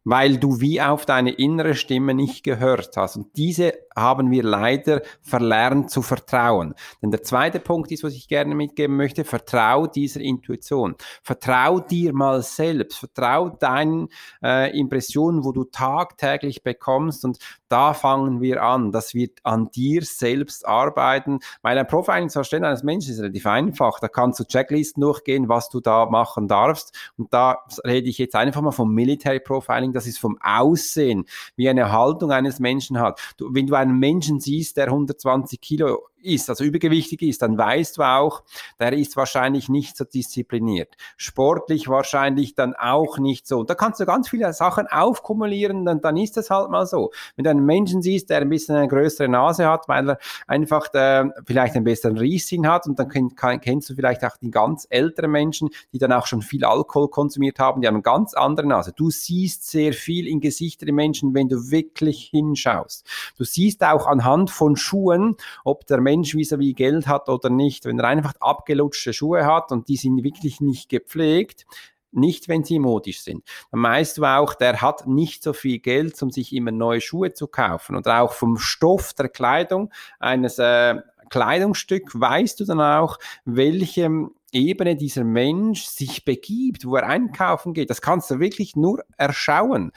weil 0.09 0.37
du 0.37 0.59
wie 0.59 0.81
auf 0.81 1.05
deine 1.05 1.29
innere 1.29 1.75
Stimme 1.75 2.15
nicht 2.15 2.43
gehört 2.43 2.97
hast. 2.97 3.15
Und 3.15 3.37
diese 3.37 3.75
haben 3.99 4.31
wir 4.31 4.43
leider 4.43 5.01
verlernt 5.21 5.91
zu 5.91 6.01
vertrauen. 6.01 6.73
Denn 7.01 7.11
der 7.11 7.23
zweite 7.23 7.59
Punkt 7.59 7.91
ist, 7.91 8.03
was 8.03 8.13
ich 8.13 8.27
gerne 8.27 8.55
mitgeben 8.55 8.95
möchte, 8.95 9.23
vertrau 9.23 9.87
dieser 9.87 10.21
Intuition. 10.21 10.95
Vertrau 11.23 11.79
dir 11.79 12.13
mal 12.13 12.41
selbst, 12.41 12.99
vertrau 12.99 13.49
deinen 13.49 14.09
äh, 14.43 14.77
Impressionen, 14.77 15.43
wo 15.43 15.51
du 15.51 15.63
tagtäglich 15.65 16.63
bekommst 16.63 17.25
und 17.25 17.39
da 17.69 17.93
fangen 17.93 18.41
wir 18.41 18.63
an, 18.63 18.91
dass 18.91 19.13
wir 19.13 19.29
an 19.43 19.69
dir 19.69 20.01
selbst 20.03 20.67
arbeiten, 20.67 21.39
weil 21.61 21.77
ein 21.77 21.85
Profiling 21.85 22.29
zu 22.29 22.39
erstellen 22.39 22.65
eines 22.65 22.81
Menschen 22.81 23.13
ist 23.13 23.19
relativ 23.19 23.45
einfach. 23.45 23.99
Da 23.99 24.07
kannst 24.07 24.39
du 24.39 24.43
Checklisten 24.43 25.01
durchgehen, 25.01 25.49
was 25.49 25.69
du 25.69 25.79
da 25.79 26.07
machen 26.07 26.47
darfst. 26.47 26.97
Und 27.15 27.31
da 27.31 27.59
rede 27.85 28.09
ich 28.09 28.17
jetzt 28.17 28.35
einfach 28.35 28.61
mal 28.61 28.71
vom 28.71 28.93
Military 28.93 29.39
Profiling. 29.39 29.93
Das 29.93 30.07
ist 30.07 30.17
vom 30.17 30.39
Aussehen, 30.41 31.25
wie 31.55 31.69
eine 31.69 31.91
Haltung 31.91 32.31
eines 32.31 32.59
Menschen 32.59 32.99
hat. 32.99 33.19
Du, 33.37 33.53
wenn 33.53 33.67
du 33.67 33.75
einen 33.89 33.99
Menschen 33.99 34.39
siehst, 34.39 34.77
der 34.77 34.85
120 34.85 35.59
Kilo 35.59 36.08
ist, 36.21 36.49
also 36.49 36.63
übergewichtig 36.63 37.21
ist, 37.21 37.41
dann 37.41 37.57
weißt 37.57 37.97
du 37.97 38.03
auch, 38.03 38.43
der 38.79 38.93
ist 38.93 39.15
wahrscheinlich 39.17 39.69
nicht 39.69 39.97
so 39.97 40.05
diszipliniert. 40.05 40.95
Sportlich 41.17 41.87
wahrscheinlich 41.87 42.55
dann 42.55 42.73
auch 42.75 43.17
nicht 43.17 43.47
so. 43.47 43.59
Und 43.59 43.69
da 43.69 43.75
kannst 43.75 43.99
du 43.99 44.05
ganz 44.05 44.29
viele 44.29 44.51
Sachen 44.53 44.87
aufkumulieren, 44.87 45.85
dann, 45.85 46.01
dann 46.01 46.17
ist 46.17 46.37
das 46.37 46.49
halt 46.49 46.69
mal 46.69 46.85
so. 46.85 47.11
Wenn 47.35 47.43
du 47.43 47.49
einen 47.49 47.65
Menschen 47.65 48.01
siehst, 48.01 48.29
der 48.29 48.41
ein 48.41 48.49
bisschen 48.49 48.75
eine 48.75 48.87
größere 48.87 49.27
Nase 49.27 49.67
hat, 49.67 49.87
weil 49.87 50.11
er 50.11 50.19
einfach 50.47 50.93
äh, 50.93 51.25
vielleicht 51.45 51.75
einen 51.75 51.85
besseren 51.85 52.17
Riechsinn 52.17 52.67
hat 52.67 52.87
und 52.87 52.99
dann 52.99 53.09
kenn, 53.09 53.35
kann, 53.35 53.61
kennst 53.61 53.89
du 53.89 53.95
vielleicht 53.95 54.23
auch 54.25 54.37
die 54.37 54.51
ganz 54.51 54.87
älteren 54.89 55.31
Menschen, 55.31 55.69
die 55.93 55.97
dann 55.97 56.11
auch 56.11 56.25
schon 56.25 56.41
viel 56.41 56.65
Alkohol 56.65 57.09
konsumiert 57.09 57.59
haben, 57.59 57.81
die 57.81 57.87
haben 57.87 57.95
eine 57.95 58.03
ganz 58.03 58.33
andere 58.33 58.67
Nase. 58.67 58.93
Du 58.95 59.09
siehst 59.09 59.69
sehr 59.69 59.93
viel 59.93 60.27
in 60.27 60.39
Gesichter 60.39 60.85
der 60.85 60.93
Menschen, 60.93 61.33
wenn 61.33 61.49
du 61.49 61.71
wirklich 61.71 62.29
hinschaust. 62.31 63.05
Du 63.37 63.43
siehst 63.43 63.83
auch 63.83 64.07
anhand 64.07 64.49
von 64.51 64.75
Schuhen, 64.75 65.35
ob 65.63 65.85
der 65.87 66.01
Mensch 66.01 66.08
vis-à-vis 66.17 66.75
Geld 66.75 67.07
hat 67.07 67.29
oder 67.29 67.49
nicht. 67.49 67.85
Wenn 67.85 67.99
er 67.99 68.07
einfach 68.07 68.33
abgelutschte 68.39 69.13
Schuhe 69.13 69.45
hat 69.45 69.71
und 69.71 69.87
die 69.87 69.97
sind 69.97 70.23
wirklich 70.23 70.61
nicht 70.61 70.89
gepflegt, 70.89 71.65
nicht, 72.11 72.47
wenn 72.47 72.63
sie 72.63 72.79
modisch 72.79 73.21
sind. 73.21 73.43
Dann 73.71 73.81
meinst 73.81 74.17
du 74.17 74.25
auch, 74.25 74.55
der 74.55 74.81
hat 74.81 75.07
nicht 75.07 75.43
so 75.43 75.53
viel 75.53 75.79
Geld, 75.79 76.21
um 76.21 76.31
sich 76.31 76.53
immer 76.53 76.71
neue 76.71 77.01
Schuhe 77.01 77.33
zu 77.33 77.47
kaufen. 77.47 77.95
Oder 77.95 78.21
auch 78.21 78.33
vom 78.33 78.57
Stoff 78.57 79.13
der 79.13 79.29
Kleidung 79.29 79.91
eines 80.19 80.57
äh, 80.57 80.95
Kleidungsstück 81.29 82.19
weißt 82.19 82.59
du 82.59 82.65
dann 82.65 82.81
auch, 82.81 83.17
welche 83.45 84.29
Ebene 84.51 84.95
dieser 84.95 85.23
Mensch 85.23 85.83
sich 85.83 86.25
begibt, 86.25 86.85
wo 86.85 86.95
er 86.95 87.05
einkaufen 87.05 87.73
geht. 87.73 87.91
Das 87.91 88.01
kannst 88.01 88.31
du 88.31 88.39
wirklich 88.39 88.75
nur 88.75 89.03
erschauen. 89.17 89.91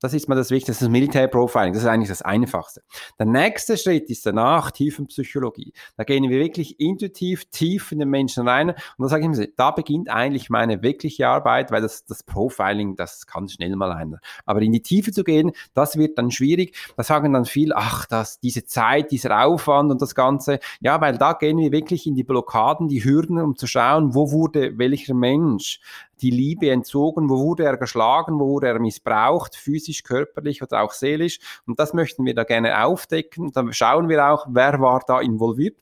Das 0.00 0.14
ist 0.14 0.28
mal 0.28 0.34
das 0.34 0.50
Wichtigste, 0.50 0.84
das 0.84 0.90
Military 0.90 1.28
Profiling. 1.28 1.74
Das 1.74 1.82
ist 1.82 1.88
eigentlich 1.88 2.08
das 2.08 2.22
Einfachste. 2.22 2.82
Der 3.18 3.26
nächste 3.26 3.76
Schritt 3.76 4.08
ist 4.08 4.24
danach 4.24 4.70
Tiefenpsychologie. 4.70 5.74
Da 5.96 6.04
gehen 6.04 6.28
wir 6.28 6.38
wirklich 6.38 6.80
intuitiv 6.80 7.44
tief 7.50 7.92
in 7.92 7.98
den 7.98 8.08
Menschen 8.08 8.48
rein. 8.48 8.70
Und 8.70 8.76
da 8.98 9.08
sage 9.08 9.24
ich 9.24 9.28
mir, 9.28 9.48
da 9.56 9.70
beginnt 9.70 10.08
eigentlich 10.08 10.48
meine 10.48 10.82
wirkliche 10.82 11.28
Arbeit, 11.28 11.70
weil 11.70 11.82
das, 11.82 12.06
das 12.06 12.22
Profiling, 12.22 12.96
das 12.96 13.26
kann 13.26 13.48
schnell 13.48 13.76
mal 13.76 13.92
einer. 13.92 14.20
Aber 14.46 14.62
in 14.62 14.72
die 14.72 14.82
Tiefe 14.82 15.12
zu 15.12 15.22
gehen, 15.22 15.52
das 15.74 15.98
wird 15.98 16.16
dann 16.16 16.30
schwierig. 16.30 16.76
Da 16.96 17.02
sagen 17.02 17.34
dann 17.34 17.44
viel, 17.44 17.74
ach, 17.74 18.06
das, 18.06 18.40
diese 18.40 18.64
Zeit, 18.64 19.10
dieser 19.10 19.44
Aufwand 19.44 19.90
und 19.90 20.00
das 20.00 20.14
Ganze. 20.14 20.60
Ja, 20.80 21.00
weil 21.02 21.18
da 21.18 21.34
gehen 21.34 21.58
wir 21.58 21.72
wirklich 21.72 22.06
in 22.06 22.14
die 22.14 22.24
Blockaden, 22.24 22.88
die 22.88 23.04
Hürden, 23.04 23.38
um 23.38 23.54
zu 23.54 23.66
schauen, 23.66 24.14
wo 24.14 24.30
wurde 24.30 24.78
welcher 24.78 25.14
Mensch 25.14 25.80
die 26.20 26.30
Liebe 26.30 26.70
entzogen, 26.70 27.28
wo 27.28 27.38
wurde 27.38 27.64
er 27.64 27.76
geschlagen, 27.76 28.38
wo 28.38 28.48
wurde 28.48 28.68
er 28.68 28.78
missbraucht, 28.78 29.56
physisch, 29.56 30.02
körperlich 30.02 30.62
oder 30.62 30.82
auch 30.82 30.92
seelisch. 30.92 31.38
Und 31.66 31.78
das 31.78 31.94
möchten 31.94 32.24
wir 32.24 32.34
da 32.34 32.44
gerne 32.44 32.84
aufdecken. 32.84 33.52
Dann 33.52 33.72
schauen 33.72 34.08
wir 34.08 34.26
auch, 34.26 34.46
wer 34.48 34.80
war 34.80 35.02
da 35.06 35.20
involviert 35.20 35.76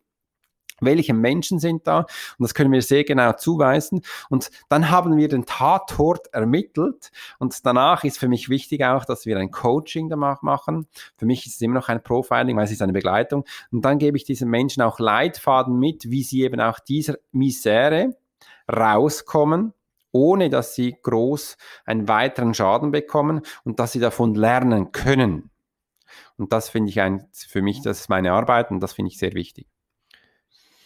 welche 0.80 1.14
Menschen 1.14 1.58
sind 1.58 1.86
da 1.86 1.98
und 1.98 2.06
das 2.38 2.54
können 2.54 2.72
wir 2.72 2.82
sehr 2.82 3.04
genau 3.04 3.32
zuweisen 3.32 4.02
und 4.28 4.50
dann 4.68 4.90
haben 4.90 5.16
wir 5.16 5.28
den 5.28 5.44
Tatort 5.44 6.28
ermittelt 6.32 7.10
und 7.38 7.66
danach 7.66 8.04
ist 8.04 8.18
für 8.18 8.28
mich 8.28 8.48
wichtig 8.48 8.84
auch, 8.84 9.04
dass 9.04 9.26
wir 9.26 9.38
ein 9.38 9.50
Coaching 9.50 10.08
danach 10.08 10.42
machen. 10.42 10.86
Für 11.16 11.26
mich 11.26 11.46
ist 11.46 11.56
es 11.56 11.60
immer 11.60 11.74
noch 11.74 11.88
ein 11.88 12.02
Profiling, 12.02 12.56
weil 12.56 12.64
es 12.64 12.72
ist 12.72 12.82
eine 12.82 12.92
Begleitung 12.92 13.44
und 13.70 13.84
dann 13.84 13.98
gebe 13.98 14.16
ich 14.16 14.24
diesen 14.24 14.50
Menschen 14.50 14.82
auch 14.82 14.98
Leitfaden 14.98 15.78
mit, 15.78 16.10
wie 16.10 16.22
sie 16.22 16.42
eben 16.42 16.60
auch 16.60 16.78
dieser 16.78 17.16
Misere 17.32 18.16
rauskommen 18.70 19.72
ohne 20.18 20.50
dass 20.50 20.74
sie 20.74 20.96
groß 21.00 21.56
einen 21.84 22.08
weiteren 22.08 22.52
Schaden 22.52 22.90
bekommen 22.90 23.42
und 23.64 23.78
dass 23.78 23.92
sie 23.92 24.00
davon 24.00 24.34
lernen 24.34 24.90
können. 24.90 25.50
Und 26.36 26.52
das 26.52 26.68
finde 26.68 26.90
ich 26.90 27.00
ein, 27.00 27.28
für 27.32 27.62
mich, 27.62 27.82
das 27.82 28.00
ist 28.00 28.08
meine 28.08 28.32
Arbeit 28.32 28.70
und 28.70 28.80
das 28.80 28.92
finde 28.92 29.10
ich 29.12 29.18
sehr 29.18 29.34
wichtig. 29.34 29.66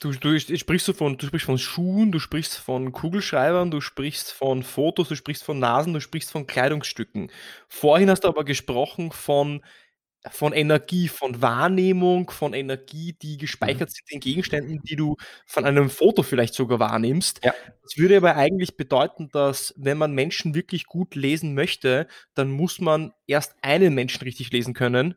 Du, 0.00 0.10
du, 0.10 0.38
sprichst 0.38 0.90
von, 0.96 1.16
du 1.16 1.26
sprichst 1.26 1.46
von 1.46 1.58
Schuhen, 1.58 2.10
du 2.10 2.18
sprichst 2.18 2.56
von 2.56 2.90
Kugelschreibern, 2.90 3.70
du 3.70 3.80
sprichst 3.80 4.32
von 4.32 4.64
Fotos, 4.64 5.08
du 5.08 5.14
sprichst 5.14 5.44
von 5.44 5.60
Nasen, 5.60 5.92
du 5.92 6.00
sprichst 6.00 6.32
von 6.32 6.48
Kleidungsstücken. 6.48 7.30
Vorhin 7.68 8.10
hast 8.10 8.24
du 8.24 8.28
aber 8.28 8.44
gesprochen 8.44 9.12
von, 9.12 9.62
von 10.30 10.52
Energie, 10.52 11.08
von 11.08 11.42
Wahrnehmung, 11.42 12.30
von 12.30 12.54
Energie, 12.54 13.14
die 13.20 13.38
gespeichert 13.38 13.88
mhm. 13.88 13.92
sind 13.92 14.11
in 14.11 14.20
Gegenständen, 14.20 14.82
die 14.82 14.96
du 14.96 15.16
von 15.46 15.64
einem 15.64 15.90
Foto 15.90 16.22
vielleicht 16.22 16.54
sogar 16.54 16.78
wahrnimmst. 16.78 17.40
Ja. 17.44 17.54
Das 17.82 17.96
würde 17.96 18.16
aber 18.16 18.37
eigentlich 18.37 18.76
bedeuten, 18.76 19.28
dass 19.32 19.74
wenn 19.76 19.98
man 19.98 20.12
Menschen 20.12 20.54
wirklich 20.54 20.87
gut 20.87 21.14
lesen 21.14 21.54
möchte, 21.54 22.06
dann 22.35 22.50
muss 22.50 22.80
man 22.80 23.12
erst 23.26 23.54
einen 23.62 23.94
Menschen 23.94 24.22
richtig 24.22 24.52
lesen 24.52 24.74
können. 24.74 25.16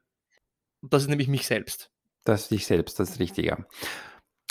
Das 0.82 1.04
ist 1.04 1.10
nämlich 1.10 1.28
mich 1.28 1.46
selbst. 1.46 1.91
Das 2.24 2.44
ist 2.44 2.52
dich 2.52 2.65
selbst, 2.65 3.00
das 3.00 3.12
ist 3.12 3.20
richtig, 3.20 3.46
ja. 3.46 3.58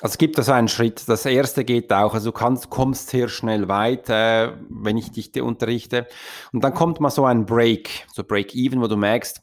Also 0.01 0.15
es 0.15 0.19
gibt 0.19 0.37
da 0.39 0.43
so 0.43 0.53
einen 0.53 0.69
Schritt. 0.69 1.09
Das 1.09 1.25
erste 1.25 1.65
geht 1.65 1.93
auch, 1.93 2.15
also 2.15 2.31
du 2.31 2.37
kannst, 2.37 2.69
kommst 2.69 3.11
sehr 3.11 3.29
schnell 3.29 3.69
weit, 3.69 4.09
äh, 4.09 4.53
wenn 4.69 4.97
ich 4.97 5.11
dich 5.13 5.41
unterrichte. 5.41 6.07
Und 6.53 6.63
dann 6.63 6.75
kommt 6.75 7.01
mal 7.01 7.11
so 7.11 7.25
ein 7.25 7.47
Break, 7.47 8.07
so 8.13 8.23
Break-Even, 8.25 8.81
wo 8.81 8.87
du 8.87 8.97
merkst, 8.97 9.41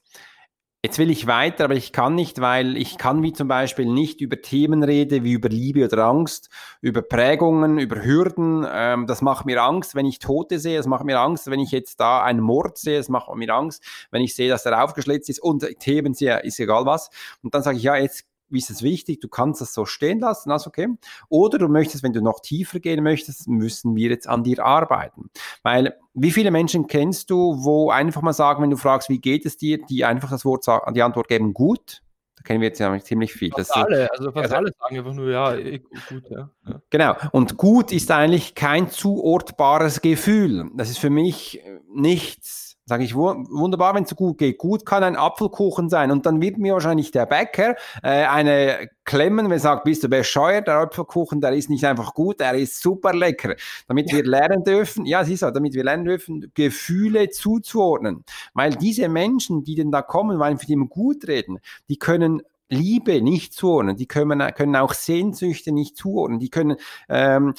jetzt 0.84 0.98
will 0.98 1.12
ich 1.12 1.28
weiter, 1.28 1.65
aber 1.65 1.76
ich 1.76 1.91
kann 1.91 2.15
nicht, 2.15 2.41
weil 2.41 2.76
ich 2.76 2.98
kann 2.98 3.22
wie 3.22 3.34
zum 3.34 3.48
Beispiel 3.48 3.86
nicht 3.86 4.20
über 4.20 4.41
Themen 4.41 4.84
reden, 4.84 5.24
wie 5.24 5.34
über 5.34 5.50
Liebe 5.50 5.86
oder 5.86 6.06
Angst, 6.06 6.50
über 6.82 7.04
Prägungen, 7.04 7.78
über 7.78 8.04
Hürden. 8.04 8.65
Ähm, 8.70 9.06
das 9.06 9.22
macht 9.22 9.46
mir 9.46 9.62
Angst, 9.62 9.94
wenn 9.94 10.08
ich 10.08 10.20
Tote 10.20 10.58
sehe. 10.60 10.78
Das 10.78 10.88
macht 10.88 11.06
mir 11.06 11.20
Angst, 11.20 11.50
wenn 11.52 11.60
ich 11.60 11.72
jetzt 11.72 12.00
da 12.00 12.24
einen 12.24 12.39
Mord 12.39 12.78
sehe. 12.80 12.98
Das 12.98 13.10
macht 13.10 13.34
mir 13.36 13.54
Angst, 13.54 13.84
wenn 14.10 14.24
ich 14.24 14.34
sehe, 14.36 14.50
dass 14.50 14.65
er 14.65 14.84
aufgeschlitzt 14.84 15.30
ist 15.30 15.41
und 15.41 15.63
Themen 15.80 16.15
sehe, 16.15 16.39
ist 16.39 16.60
egal 16.60 16.86
was. 16.86 17.10
Und 17.44 17.54
dann 17.54 17.62
sage 17.62 17.78
ich, 17.78 17.84
ja, 17.84 17.96
jetzt 17.96 18.26
ist 18.58 18.70
es 18.70 18.82
wichtig, 18.82 19.20
du 19.22 19.28
kannst 19.28 19.62
das 19.62 19.74
so 19.74 19.86
stehen 19.86 20.20
lassen, 20.20 20.50
das 20.50 20.68
okay. 20.68 20.88
Oder 21.30 21.58
du 21.58 21.68
möchtest, 21.68 22.04
wenn 22.04 22.14
du 22.14 22.22
noch 22.22 22.40
tiefer 22.40 22.80
gehen 22.80 23.04
möchtest, 23.04 23.48
müssen 23.48 23.96
wir 23.96 24.10
jetzt 24.10 24.28
an 24.28 24.44
dir 24.44 24.64
arbeiten. 24.66 25.30
Weil 25.64 25.98
wie 26.14 26.32
viele 26.32 26.52
Menschen 26.52 26.88
kennst 26.88 27.30
du, 27.30 27.64
wo 27.64 27.90
einfach 27.90 28.22
mal 28.22 28.34
sagen, 28.34 28.62
wenn 28.62 28.70
du 28.70 28.78
fragst, 28.78 29.10
wie 29.10 29.20
geht 29.20 29.46
es 29.46 29.58
dir, 29.58 29.80
die 29.86 30.06
einfach 30.06 30.30
das 30.30 30.46
Wort 30.46 30.64
sagen, 30.64 30.94
die 30.94 31.04
Antwort 31.04 31.28
geben, 31.28 31.54
gut. 31.54 32.02
Da 32.36 32.44
kennen 32.44 32.62
wir 32.62 32.70
jetzt 32.70 32.80
ja 32.80 32.98
ziemlich 33.00 33.34
viel. 33.34 33.52
Fast 33.52 33.76
alle, 33.76 34.10
also 34.12 34.32
fast 34.32 34.46
also, 34.46 34.56
alle 34.56 34.72
sagen 34.80 34.98
einfach 34.98 35.14
nur, 35.14 35.30
ja, 35.30 35.56
eh, 35.56 35.80
gut, 35.80 36.24
ja, 36.30 36.50
ja. 36.68 36.82
Genau. 36.90 37.16
Und 37.32 37.58
gut 37.58 37.92
ist 37.92 38.10
eigentlich 38.10 38.56
kein 38.56 38.90
zuortbares 38.90 40.02
Gefühl. 40.02 40.72
Das 40.76 40.90
ist 40.90 40.98
für 40.98 41.12
mich 41.12 41.62
nichts 41.94 42.70
Sage 42.91 43.06
ich, 43.06 43.15
wunderbar, 43.15 43.95
wenn 43.95 44.04
es 44.04 44.10
so 44.10 44.17
gut 44.17 44.38
geht. 44.38 44.58
Gut 44.58 44.86
kann 44.86 45.01
ein 45.01 45.15
Apfelkuchen 45.15 45.88
sein. 45.88 46.12
Und 46.12 46.25
dann 46.25 46.41
wird 46.41 46.58
mir 46.58 46.73
wahrscheinlich 46.73 47.12
der 47.12 47.25
Bäcker 47.25 47.77
äh, 48.04 48.25
eine 48.25 48.89
klemmen, 49.06 49.45
wenn 49.45 49.54
er 49.54 49.60
sagt, 49.60 49.86
bist 49.86 50.04
du 50.04 50.10
bescheuert, 50.10 50.67
der 50.67 50.75
Apfelkuchen, 50.75 51.39
der 51.39 51.54
ist 51.54 51.69
nicht 51.69 51.86
einfach 51.86 52.13
gut, 52.13 52.41
der 52.41 52.54
ist 52.56 52.82
super 52.82 53.13
lecker. 53.13 53.56
Damit 53.88 54.12
wir 54.12 54.25
lernen 54.25 54.65
dürfen, 54.65 55.06
ja, 55.06 55.23
siehst 55.23 55.41
du, 55.41 55.51
damit 55.51 55.73
wir 55.73 55.86
lernen 55.86 56.04
dürfen, 56.04 56.51
Gefühle 56.54 57.30
zuzuordnen. 57.30 58.25
Weil 58.54 58.75
diese 58.75 59.08
Menschen, 59.08 59.63
die 59.63 59.75
denn 59.75 59.93
da 59.93 60.01
kommen, 60.01 60.38
weil 60.38 60.51
wir 60.51 60.60
mit 60.60 60.67
ihm 60.67 60.89
gut 60.89 61.30
reden, 61.30 61.60
die 61.88 61.95
können 61.95 62.41
Liebe 62.67 63.21
nicht 63.21 63.54
zuordnen, 63.54 63.95
die 63.95 64.08
können, 64.08 64.54
können 64.54 64.75
auch 64.75 64.93
Sehnsüchte 64.93 65.71
nicht 65.71 65.95
zuordnen, 65.95 66.39
die 66.39 66.49
können 66.49 66.75
ähm, 67.08 67.54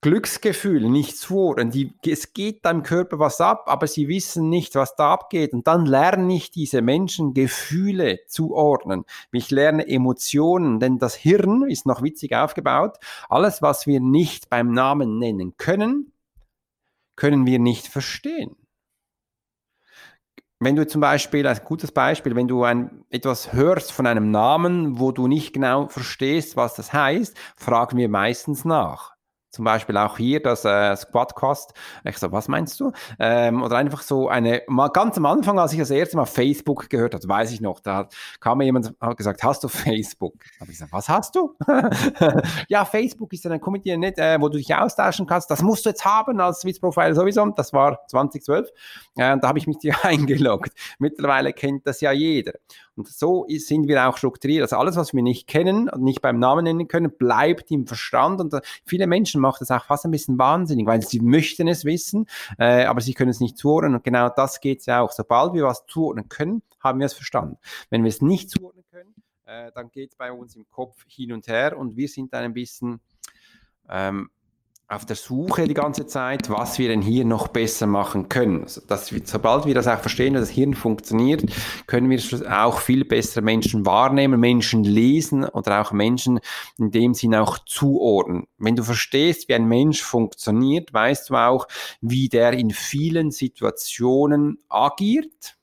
Glücksgefühl 0.00 0.88
nicht 0.88 1.18
zuordnen. 1.18 1.70
Die, 1.72 1.92
es 2.06 2.32
geht 2.32 2.64
deinem 2.64 2.84
Körper 2.84 3.18
was 3.18 3.40
ab, 3.40 3.64
aber 3.66 3.88
sie 3.88 4.06
wissen 4.06 4.48
nicht, 4.48 4.76
was 4.76 4.94
da 4.94 5.12
abgeht. 5.12 5.52
Und 5.52 5.66
dann 5.66 5.86
lerne 5.86 6.34
ich 6.34 6.52
diese 6.52 6.82
Menschen 6.82 7.34
Gefühle 7.34 8.20
zuordnen. 8.28 9.04
Ich 9.32 9.50
lerne 9.50 9.88
Emotionen, 9.88 10.78
denn 10.78 10.98
das 10.98 11.16
Hirn 11.16 11.68
ist 11.68 11.84
noch 11.84 12.02
witzig 12.02 12.34
aufgebaut. 12.36 12.98
Alles, 13.28 13.60
was 13.60 13.88
wir 13.88 14.00
nicht 14.00 14.48
beim 14.50 14.72
Namen 14.72 15.18
nennen 15.18 15.56
können, 15.56 16.12
können 17.16 17.44
wir 17.46 17.58
nicht 17.58 17.88
verstehen. 17.88 18.54
Wenn 20.60 20.76
du 20.76 20.86
zum 20.86 21.00
Beispiel, 21.00 21.46
ein 21.46 21.60
gutes 21.64 21.90
Beispiel, 21.92 22.36
wenn 22.36 22.48
du 22.48 22.62
ein, 22.64 23.04
etwas 23.10 23.52
hörst 23.52 23.90
von 23.92 24.06
einem 24.06 24.30
Namen, 24.30 25.00
wo 25.00 25.12
du 25.12 25.26
nicht 25.26 25.52
genau 25.52 25.88
verstehst, 25.88 26.56
was 26.56 26.74
das 26.74 26.92
heißt, 26.92 27.36
fragen 27.56 27.96
wir 27.96 28.08
meistens 28.08 28.64
nach. 28.64 29.17
Zum 29.50 29.64
Beispiel 29.64 29.96
auch 29.96 30.18
hier 30.18 30.42
das 30.42 30.64
äh, 30.64 30.94
Squadcast. 30.94 31.72
Ich 32.04 32.18
so, 32.18 32.30
was 32.32 32.48
meinst 32.48 32.78
du? 32.80 32.92
Ähm, 33.18 33.62
oder 33.62 33.76
einfach 33.76 34.02
so 34.02 34.28
eine, 34.28 34.62
mal 34.68 34.88
ganz 34.88 35.16
am 35.16 35.26
Anfang, 35.26 35.58
als 35.58 35.72
ich 35.72 35.78
das 35.78 35.90
erste 35.90 36.16
Mal 36.16 36.26
Facebook 36.26 36.90
gehört 36.90 37.14
habe, 37.14 37.26
weiß 37.26 37.52
ich 37.52 37.60
noch, 37.60 37.80
da 37.80 38.08
kam 38.40 38.58
mir 38.58 38.64
jemand 38.64 38.94
hat 39.00 39.16
gesagt, 39.16 39.42
hast 39.42 39.64
du 39.64 39.68
Facebook? 39.68 40.34
Da 40.58 40.60
habe 40.60 40.70
ich 40.70 40.78
gesagt, 40.78 40.92
was 40.92 41.08
hast 41.08 41.34
du? 41.34 41.54
ja, 42.68 42.84
Facebook 42.84 43.32
ist 43.32 43.46
eine 43.46 43.58
Community, 43.58 43.96
nicht, 43.96 44.18
äh, 44.18 44.40
wo 44.40 44.48
du 44.48 44.58
dich 44.58 44.74
austauschen 44.74 45.26
kannst. 45.26 45.50
Das 45.50 45.62
musst 45.62 45.86
du 45.86 45.90
jetzt 45.90 46.04
haben 46.04 46.40
als 46.40 46.60
Swiss 46.60 46.78
Profile 46.80 47.14
sowieso. 47.14 47.46
Das 47.50 47.72
war 47.72 48.06
2012. 48.08 48.68
Äh, 49.16 49.38
da 49.38 49.48
habe 49.48 49.58
ich 49.58 49.66
mich 49.66 49.78
hier 49.80 49.94
eingeloggt. 50.02 50.72
Mittlerweile 50.98 51.52
kennt 51.52 51.86
das 51.86 52.00
ja 52.00 52.12
jeder. 52.12 52.52
Und 52.98 53.08
so 53.08 53.46
sind 53.48 53.88
wir 53.88 54.08
auch 54.08 54.16
strukturiert. 54.16 54.62
Also 54.62 54.76
alles, 54.76 54.96
was 54.96 55.14
wir 55.14 55.22
nicht 55.22 55.46
kennen 55.46 55.88
und 55.88 56.02
nicht 56.02 56.20
beim 56.20 56.38
Namen 56.38 56.64
nennen 56.64 56.88
können, 56.88 57.10
bleibt 57.10 57.70
im 57.70 57.86
Verstand. 57.86 58.40
Und 58.40 58.52
äh, 58.52 58.60
viele 58.84 59.06
Menschen 59.06 59.40
machen 59.40 59.58
das 59.60 59.70
auch 59.70 59.84
fast 59.84 60.04
ein 60.04 60.10
bisschen 60.10 60.38
wahnsinnig, 60.38 60.86
weil 60.86 61.02
sie 61.02 61.20
möchten 61.20 61.68
es 61.68 61.84
wissen, 61.84 62.26
äh, 62.58 62.84
aber 62.84 63.00
sie 63.00 63.14
können 63.14 63.30
es 63.30 63.40
nicht 63.40 63.56
zuordnen. 63.56 63.94
Und 63.94 64.04
genau 64.04 64.28
das 64.28 64.60
geht 64.60 64.80
es 64.80 64.86
ja 64.86 65.00
auch. 65.00 65.12
Sobald 65.12 65.54
wir 65.54 65.64
was 65.64 65.86
zuordnen 65.86 66.28
können, 66.28 66.62
haben 66.80 66.98
wir 66.98 67.06
es 67.06 67.14
verstanden. 67.14 67.56
Wenn 67.90 68.02
wir 68.02 68.08
es 68.08 68.20
nicht 68.20 68.50
zuordnen 68.50 68.84
können, 68.90 69.14
äh, 69.46 69.70
dann 69.72 69.90
geht 69.90 70.10
es 70.10 70.16
bei 70.16 70.32
uns 70.32 70.56
im 70.56 70.68
Kopf 70.68 71.04
hin 71.06 71.32
und 71.32 71.46
her 71.46 71.78
und 71.78 71.96
wir 71.96 72.08
sind 72.08 72.32
dann 72.34 72.44
ein 72.44 72.52
bisschen 72.52 73.00
ähm, 73.88 74.30
auf 74.90 75.04
der 75.04 75.16
Suche 75.16 75.68
die 75.68 75.74
ganze 75.74 76.06
Zeit, 76.06 76.48
was 76.48 76.78
wir 76.78 76.88
denn 76.88 77.02
hier 77.02 77.26
noch 77.26 77.48
besser 77.48 77.86
machen 77.86 78.30
können. 78.30 78.62
Also, 78.62 78.80
dass 78.80 79.12
wir, 79.12 79.20
sobald 79.22 79.66
wir 79.66 79.74
das 79.74 79.86
auch 79.86 80.00
verstehen, 80.00 80.32
dass 80.32 80.48
das 80.48 80.50
Hirn 80.50 80.72
funktioniert, 80.72 81.44
können 81.86 82.08
wir 82.08 82.18
auch 82.50 82.78
viel 82.80 83.04
besser 83.04 83.42
Menschen 83.42 83.84
wahrnehmen, 83.84 84.40
Menschen 84.40 84.84
lesen 84.84 85.44
oder 85.44 85.82
auch 85.82 85.92
Menschen 85.92 86.40
in 86.78 86.90
dem 86.90 87.12
Sinn 87.12 87.34
auch 87.34 87.58
zuordnen. 87.58 88.46
Wenn 88.56 88.76
du 88.76 88.82
verstehst, 88.82 89.48
wie 89.48 89.54
ein 89.54 89.68
Mensch 89.68 90.02
funktioniert, 90.02 90.94
weißt 90.94 91.28
du 91.28 91.34
auch, 91.34 91.66
wie 92.00 92.30
der 92.30 92.54
in 92.54 92.70
vielen 92.70 93.30
Situationen 93.30 94.58
agiert 94.70 95.57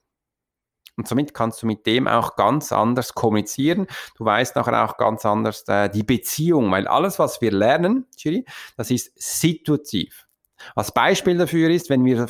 und 0.97 1.08
somit 1.08 1.34
kannst 1.34 1.62
du 1.62 1.67
mit 1.67 1.86
dem 1.86 2.08
auch 2.08 2.36
ganz 2.36 2.71
anders 2.71 3.13
kommunizieren. 3.13 3.88
Du 4.17 4.25
weißt 4.25 4.55
nachher 4.55 4.86
auch 4.86 4.97
ganz 4.97 5.25
anders 5.25 5.63
äh, 5.67 5.89
die 5.89 6.03
Beziehung, 6.03 6.71
weil 6.71 6.88
alles, 6.88 7.19
was 7.19 7.41
wir 7.41 7.51
lernen, 7.51 8.05
Chiri, 8.15 8.45
das 8.77 8.91
ist 8.91 9.12
situativ. 9.15 10.27
Als 10.75 10.93
Beispiel 10.93 11.38
dafür 11.38 11.69
ist, 11.69 11.89
wenn 11.89 12.05
wir, 12.05 12.27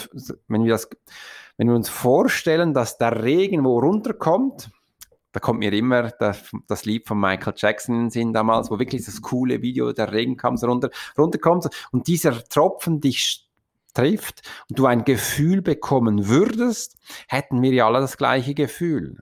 wenn 0.47 0.63
wir 0.63 0.71
das, 0.71 0.89
wenn 1.58 1.67
wir 1.67 1.75
uns 1.75 1.89
vorstellen, 1.89 2.73
dass 2.73 2.97
der 2.97 3.23
Regen 3.23 3.63
wo 3.63 3.80
runterkommt, 3.80 4.71
da 5.32 5.39
kommt 5.39 5.60
mir 5.60 5.73
immer 5.73 6.12
das, 6.12 6.49
das 6.67 6.86
Lied 6.86 7.08
von 7.08 7.19
Michael 7.19 7.54
Jackson 7.58 7.95
in 7.95 8.01
den 8.04 8.10
Sinn 8.10 8.34
damals, 8.34 8.71
wo 8.71 8.80
wirklich 8.80 9.06
das 9.06 9.21
coole 9.21 9.62
Video, 9.62 9.91
der 9.91 10.12
Regen 10.12 10.38
kam 10.38 10.58
so 10.58 10.67
runter, 10.67 10.89
runterkommt 11.17 11.67
und 11.91 12.08
dieser 12.08 12.41
Tropfen 12.45 13.01
dich 13.01 13.44
trifft 13.95 14.41
und 14.69 14.77
du 14.79 14.86
ein 14.86 15.03
Gefühl 15.03 15.62
bekommen 15.62 16.27
würdest, 16.27 16.97
hätten 17.27 17.62
wir 17.62 17.71
ja 17.73 17.88
alle 17.88 18.01
das 18.01 18.17
gleiche 18.17 18.53
Gefühl. 18.53 19.19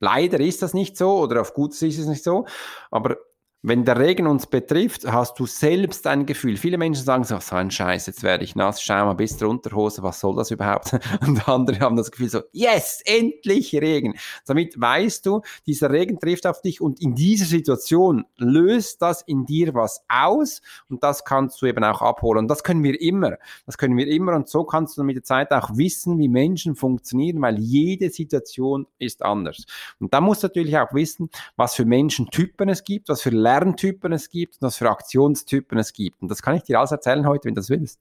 Leider 0.00 0.40
ist 0.40 0.62
das 0.62 0.74
nicht 0.74 0.96
so 0.96 1.18
oder 1.18 1.40
auf 1.40 1.54
gut 1.54 1.70
ist 1.72 1.98
es 1.98 2.06
nicht 2.06 2.24
so, 2.24 2.46
aber 2.90 3.18
wenn 3.64 3.84
der 3.84 3.96
Regen 3.96 4.26
uns 4.26 4.48
betrifft, 4.48 5.06
hast 5.06 5.38
du 5.38 5.46
selbst 5.46 6.08
ein 6.08 6.26
Gefühl. 6.26 6.56
Viele 6.56 6.78
Menschen 6.78 7.04
sagen 7.04 7.22
so, 7.22 7.38
so 7.38 7.54
ein 7.54 7.70
Scheiß, 7.70 8.06
jetzt 8.06 8.24
werde 8.24 8.42
ich 8.42 8.56
nass, 8.56 8.82
schau 8.82 9.04
mal 9.04 9.14
bis 9.14 9.38
zur 9.38 9.48
Unterhose, 9.50 10.02
was 10.02 10.18
soll 10.18 10.34
das 10.34 10.50
überhaupt? 10.50 10.98
Und 11.26 11.48
andere 11.48 11.78
haben 11.78 11.94
das 11.94 12.10
Gefühl 12.10 12.28
so, 12.28 12.40
yes, 12.50 13.00
endlich 13.04 13.72
Regen. 13.74 14.14
Damit 14.46 14.80
weißt 14.80 15.24
du, 15.26 15.42
dieser 15.64 15.90
Regen 15.90 16.18
trifft 16.18 16.44
auf 16.46 16.60
dich 16.60 16.80
und 16.80 17.00
in 17.00 17.14
dieser 17.14 17.44
Situation 17.44 18.24
löst 18.36 19.00
das 19.00 19.22
in 19.22 19.46
dir 19.46 19.74
was 19.74 20.04
aus 20.08 20.60
und 20.88 21.04
das 21.04 21.24
kannst 21.24 21.62
du 21.62 21.66
eben 21.66 21.84
auch 21.84 22.02
abholen. 22.02 22.40
Und 22.40 22.48
das 22.48 22.64
können 22.64 22.82
wir 22.82 23.00
immer. 23.00 23.36
Das 23.66 23.78
können 23.78 23.96
wir 23.96 24.08
immer 24.08 24.34
und 24.34 24.48
so 24.48 24.64
kannst 24.64 24.98
du 24.98 25.04
mit 25.04 25.16
der 25.16 25.22
Zeit 25.22 25.52
auch 25.52 25.76
wissen, 25.76 26.18
wie 26.18 26.28
Menschen 26.28 26.74
funktionieren, 26.74 27.40
weil 27.40 27.60
jede 27.60 28.10
Situation 28.10 28.88
ist 28.98 29.22
anders. 29.22 29.64
Und 30.00 30.12
da 30.12 30.20
musst 30.20 30.42
du 30.42 30.48
natürlich 30.48 30.76
auch 30.76 30.92
wissen, 30.92 31.30
was 31.56 31.76
für 31.76 31.84
Menschentypen 31.84 32.68
es 32.68 32.82
gibt, 32.82 33.08
was 33.08 33.22
für 33.22 33.30
Lerntypen 33.52 34.12
es 34.12 34.30
gibt 34.30 34.56
und 34.56 34.62
was 34.66 34.76
für 34.76 34.90
Aktionstypen 34.90 35.78
es 35.78 35.92
gibt. 35.92 36.22
Und 36.22 36.28
das 36.28 36.42
kann 36.42 36.56
ich 36.56 36.62
dir 36.62 36.78
alles 36.78 36.92
erzählen 36.92 37.26
heute, 37.26 37.44
wenn 37.46 37.54
du 37.54 37.60
das 37.60 37.70
willst. 37.70 38.00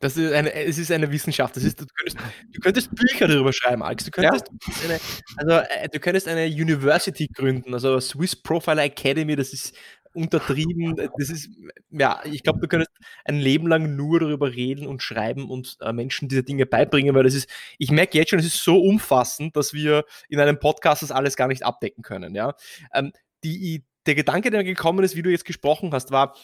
Das 0.00 0.16
ist 0.16 0.32
eine, 0.32 0.52
es 0.54 0.78
ist 0.78 0.90
eine 0.90 1.10
Wissenschaft. 1.12 1.54
Das 1.54 1.64
ist, 1.64 1.80
du, 1.80 1.84
könntest, 1.94 2.18
du 2.50 2.60
könntest 2.60 2.94
Bücher 2.94 3.28
darüber 3.28 3.52
schreiben, 3.52 3.82
Alex. 3.82 4.04
Du 4.04 4.10
könntest, 4.10 4.46
ja. 4.48 4.84
eine, 4.84 5.00
also, 5.36 5.68
äh, 5.70 5.88
du 5.88 6.00
könntest 6.00 6.28
eine 6.28 6.46
University 6.46 7.26
gründen, 7.26 7.74
also 7.74 8.00
Swiss 8.00 8.34
Profile 8.34 8.80
Academy, 8.80 9.36
das 9.36 9.52
ist 9.52 9.74
untertrieben. 10.14 10.96
Das 11.18 11.30
ist, 11.30 11.50
ja, 11.90 12.20
ich 12.24 12.42
glaube, 12.42 12.60
du 12.60 12.68
könntest 12.68 12.90
ein 13.24 13.38
Leben 13.38 13.66
lang 13.66 13.96
nur 13.96 14.20
darüber 14.20 14.52
reden 14.52 14.86
und 14.86 15.02
schreiben 15.02 15.50
und 15.50 15.76
äh, 15.80 15.92
Menschen 15.92 16.28
diese 16.28 16.42
Dinge 16.42 16.64
beibringen, 16.64 17.14
weil 17.14 17.24
das 17.24 17.34
ist, 17.34 17.48
ich 17.78 17.90
merke 17.90 18.16
jetzt 18.16 18.30
schon, 18.30 18.38
es 18.38 18.46
ist 18.46 18.64
so 18.64 18.80
umfassend, 18.80 19.56
dass 19.56 19.74
wir 19.74 20.04
in 20.28 20.40
einem 20.40 20.58
Podcast 20.58 21.02
das 21.02 21.10
alles 21.10 21.36
gar 21.36 21.48
nicht 21.48 21.64
abdecken 21.64 22.02
können. 22.02 22.34
Ja? 22.34 22.54
Ähm, 22.94 23.12
die 23.44 23.84
der 24.06 24.14
Gedanke, 24.14 24.50
der 24.50 24.60
mir 24.60 24.64
gekommen 24.64 25.04
ist, 25.04 25.16
wie 25.16 25.22
du 25.22 25.30
jetzt 25.30 25.44
gesprochen 25.44 25.92
hast, 25.92 26.10
war, 26.10 26.34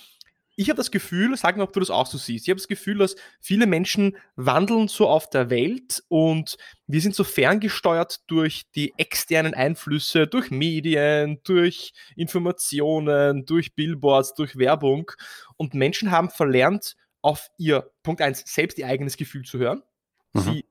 ich 0.60 0.68
habe 0.68 0.76
das 0.76 0.90
Gefühl, 0.90 1.36
sag 1.36 1.56
mir, 1.56 1.62
ob 1.62 1.72
du 1.72 1.78
das 1.78 1.88
auch 1.88 2.06
so 2.06 2.18
siehst, 2.18 2.46
ich 2.46 2.50
habe 2.50 2.58
das 2.58 2.66
Gefühl, 2.66 2.98
dass 2.98 3.14
viele 3.40 3.66
Menschen 3.66 4.16
wandeln 4.34 4.88
so 4.88 5.08
auf 5.08 5.30
der 5.30 5.50
Welt 5.50 6.02
und 6.08 6.56
wir 6.88 7.00
sind 7.00 7.14
so 7.14 7.22
ferngesteuert 7.22 8.28
durch 8.28 8.64
die 8.74 8.92
externen 8.96 9.54
Einflüsse, 9.54 10.26
durch 10.26 10.50
Medien, 10.50 11.40
durch 11.44 11.92
Informationen, 12.16 13.46
durch 13.46 13.76
Billboards, 13.76 14.34
durch 14.34 14.58
Werbung 14.58 15.12
und 15.56 15.74
Menschen 15.74 16.10
haben 16.10 16.28
verlernt, 16.28 16.96
auf 17.22 17.50
ihr, 17.56 17.92
Punkt 18.02 18.20
1, 18.20 18.42
selbst 18.46 18.78
ihr 18.78 18.88
eigenes 18.88 19.16
Gefühl 19.16 19.44
zu 19.44 19.58
hören. 19.58 19.84
Mhm. 20.32 20.40
Sie 20.40 20.64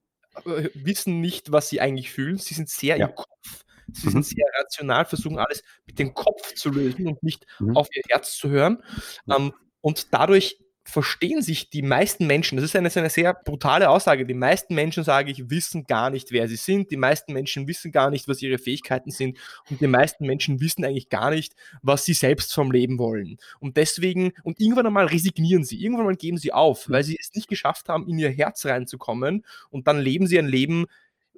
äh, 0.45 0.69
wissen 0.73 1.21
nicht, 1.21 1.53
was 1.53 1.69
sie 1.69 1.79
eigentlich 1.79 2.11
fühlen. 2.11 2.37
Sie 2.37 2.53
sind 2.53 2.69
sehr 2.69 2.97
ja. 2.97 3.07
im 3.07 3.15
Kopf. 3.15 3.63
Sie 3.93 4.07
mhm. 4.07 4.11
sind 4.11 4.25
sehr 4.25 4.45
rational, 4.59 5.05
versuchen 5.05 5.39
alles 5.39 5.63
mit 5.85 5.99
dem 5.99 6.13
Kopf 6.13 6.53
zu 6.53 6.69
lösen 6.69 7.07
und 7.07 7.23
nicht 7.23 7.45
mhm. 7.59 7.75
auf 7.75 7.87
ihr 7.93 8.03
Herz 8.09 8.37
zu 8.37 8.49
hören. 8.49 8.83
Ähm, 9.29 9.53
und 9.81 10.13
dadurch 10.13 10.57
verstehen 10.87 11.41
sich 11.41 11.69
die 11.69 11.81
meisten 11.81 12.27
Menschen, 12.27 12.55
das 12.55 12.63
ist 12.63 12.75
eine, 12.75 12.89
eine 12.95 13.09
sehr 13.09 13.33
brutale 13.33 13.89
Aussage, 13.89 14.25
die 14.25 14.33
meisten 14.33 14.73
Menschen, 14.73 15.03
sage 15.03 15.31
ich, 15.31 15.49
wissen 15.49 15.83
gar 15.83 16.09
nicht, 16.09 16.31
wer 16.31 16.47
sie 16.47 16.55
sind, 16.55 16.91
die 16.91 16.97
meisten 16.97 17.33
Menschen 17.33 17.67
wissen 17.67 17.91
gar 17.91 18.09
nicht, 18.09 18.29
was 18.29 18.41
ihre 18.41 18.57
Fähigkeiten 18.57 19.11
sind 19.11 19.37
und 19.69 19.81
die 19.81 19.87
meisten 19.87 20.25
Menschen 20.25 20.61
wissen 20.61 20.85
eigentlich 20.85 21.09
gar 21.09 21.29
nicht, 21.29 21.55
was 21.81 22.05
sie 22.05 22.13
selbst 22.13 22.53
vom 22.53 22.71
Leben 22.71 22.99
wollen. 22.99 23.37
Und 23.59 23.75
deswegen, 23.75 24.31
und 24.43 24.61
irgendwann 24.61 24.87
einmal 24.87 25.07
resignieren 25.07 25.65
sie, 25.65 25.77
irgendwann 25.77 26.03
einmal 26.03 26.15
geben 26.15 26.37
sie 26.37 26.53
auf, 26.53 26.89
weil 26.89 27.03
sie 27.03 27.17
es 27.19 27.33
nicht 27.33 27.49
geschafft 27.49 27.89
haben, 27.89 28.07
in 28.07 28.17
ihr 28.17 28.29
Herz 28.29 28.65
reinzukommen 28.65 29.45
und 29.69 29.87
dann 29.87 29.99
leben 29.99 30.25
sie 30.25 30.39
ein 30.39 30.47
Leben, 30.47 30.85